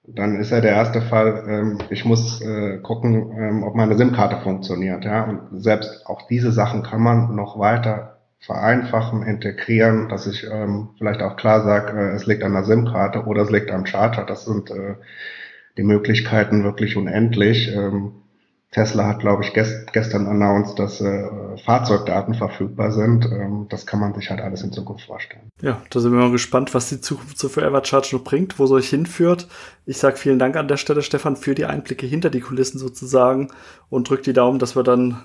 dann 0.06 0.38
ist 0.38 0.50
ja 0.50 0.60
der 0.60 0.72
erste 0.72 1.00
Fall, 1.00 1.44
ähm, 1.48 1.78
ich 1.90 2.04
muss 2.04 2.40
äh, 2.42 2.78
gucken, 2.78 3.32
ähm, 3.38 3.62
ob 3.62 3.74
meine 3.74 3.96
SIM-Karte 3.96 4.36
funktioniert. 4.42 5.04
Ja? 5.04 5.24
Und 5.24 5.62
selbst 5.62 6.06
auch 6.06 6.26
diese 6.28 6.52
Sachen 6.52 6.82
kann 6.82 7.00
man 7.00 7.34
noch 7.34 7.58
weiter 7.58 8.18
vereinfachen, 8.40 9.22
integrieren, 9.22 10.10
dass 10.10 10.26
ich 10.26 10.46
ähm, 10.50 10.90
vielleicht 10.98 11.22
auch 11.22 11.36
klar 11.36 11.62
sage, 11.62 11.98
äh, 11.98 12.14
es 12.14 12.26
liegt 12.26 12.42
an 12.44 12.52
der 12.52 12.64
SIM-Karte 12.64 13.24
oder 13.24 13.42
es 13.42 13.50
liegt 13.50 13.70
am 13.70 13.86
Charger. 13.86 14.24
Das 14.24 14.44
sind 14.44 14.70
äh, 14.70 14.96
die 15.78 15.84
Möglichkeiten 15.84 16.64
wirklich 16.64 16.96
unendlich. 16.96 17.74
Ähm, 17.74 18.12
Tesla 18.74 19.06
hat, 19.06 19.20
glaube 19.20 19.44
ich, 19.44 19.54
gest 19.54 19.92
gestern 19.92 20.26
announced, 20.26 20.78
dass 20.80 21.00
äh, 21.00 21.28
Fahrzeugdaten 21.64 22.34
verfügbar 22.34 22.90
sind. 22.90 23.24
Ähm, 23.24 23.66
das 23.70 23.86
kann 23.86 24.00
man 24.00 24.14
sich 24.14 24.30
halt 24.30 24.40
alles 24.40 24.62
in 24.62 24.72
Zukunft 24.72 25.06
vorstellen. 25.06 25.48
Ja, 25.62 25.80
da 25.90 26.00
sind 26.00 26.12
wir 26.12 26.18
mal 26.18 26.32
gespannt, 26.32 26.74
was 26.74 26.88
die 26.88 27.00
Zukunft 27.00 27.38
so 27.38 27.48
für 27.48 27.62
Evercharge 27.62 28.08
noch 28.12 28.24
bringt, 28.24 28.58
wo 28.58 28.64
es 28.64 28.72
euch 28.72 28.88
hinführt. 28.88 29.46
Ich 29.86 29.98
sage 29.98 30.16
vielen 30.16 30.40
Dank 30.40 30.56
an 30.56 30.66
der 30.66 30.76
Stelle, 30.76 31.02
Stefan, 31.02 31.36
für 31.36 31.54
die 31.54 31.66
Einblicke 31.66 32.06
hinter 32.06 32.30
die 32.30 32.40
Kulissen 32.40 32.78
sozusagen 32.78 33.48
und 33.90 34.10
drückt 34.10 34.26
die 34.26 34.32
Daumen, 34.32 34.58
dass 34.58 34.74
wir 34.74 34.82
dann 34.82 35.24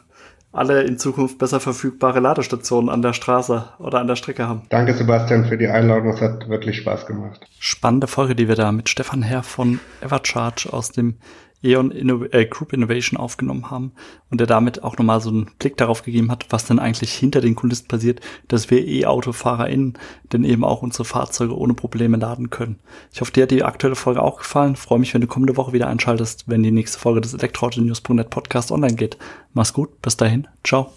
alle 0.51 0.83
in 0.83 0.97
Zukunft 0.97 1.37
besser 1.37 1.59
verfügbare 1.59 2.19
Ladestationen 2.19 2.89
an 2.89 3.01
der 3.01 3.13
Straße 3.13 3.69
oder 3.79 3.99
an 3.99 4.07
der 4.07 4.15
Strecke 4.15 4.47
haben. 4.47 4.63
Danke, 4.69 4.93
Sebastian, 4.93 5.45
für 5.45 5.57
die 5.57 5.67
Einladung. 5.67 6.09
Es 6.09 6.21
hat 6.21 6.49
wirklich 6.49 6.77
Spaß 6.77 7.05
gemacht. 7.05 7.47
Spannende 7.59 8.07
Folge, 8.07 8.35
die 8.35 8.47
wir 8.47 8.55
da 8.55 8.71
mit 8.71 8.89
Stefan 8.89 9.21
Herr 9.21 9.43
von 9.43 9.79
Evercharge 10.01 10.71
aus 10.71 10.91
dem 10.91 11.17
Eon 11.61 11.91
Inno 11.91 12.23
äh, 12.25 12.45
Group 12.45 12.73
Innovation 12.73 13.19
aufgenommen 13.19 13.69
haben 13.69 13.91
und 14.29 14.39
der 14.39 14.47
damit 14.47 14.83
auch 14.83 14.97
nochmal 14.97 15.21
so 15.21 15.29
einen 15.29 15.51
Blick 15.59 15.77
darauf 15.77 16.03
gegeben 16.03 16.31
hat, 16.31 16.45
was 16.49 16.65
denn 16.65 16.79
eigentlich 16.79 17.13
hinter 17.13 17.41
den 17.41 17.55
Kulissen 17.55 17.87
passiert, 17.87 18.21
dass 18.47 18.69
wir 18.69 18.85
E-AutofahrerInnen 18.87 19.97
denn 20.31 20.43
eben 20.43 20.63
auch 20.63 20.81
unsere 20.81 21.05
Fahrzeuge 21.05 21.57
ohne 21.57 21.73
Probleme 21.73 22.17
laden 22.17 22.49
können. 22.49 22.79
Ich 23.11 23.21
hoffe, 23.21 23.31
dir 23.31 23.43
hat 23.43 23.51
die 23.51 23.63
aktuelle 23.63 23.95
Folge 23.95 24.21
auch 24.21 24.37
gefallen. 24.37 24.75
Freue 24.75 24.99
mich, 24.99 25.13
wenn 25.13 25.21
du 25.21 25.27
kommende 25.27 25.57
Woche 25.57 25.73
wieder 25.73 25.87
einschaltest, 25.87 26.45
wenn 26.47 26.63
die 26.63 26.71
nächste 26.71 26.99
Folge 26.99 27.21
des 27.21 27.33
Elektroauto-News.net 27.33 28.29
Podcast 28.29 28.71
online 28.71 28.95
geht. 28.95 29.17
Mach's 29.53 29.73
gut, 29.73 30.01
bis 30.01 30.17
dahin, 30.17 30.47
ciao. 30.63 30.93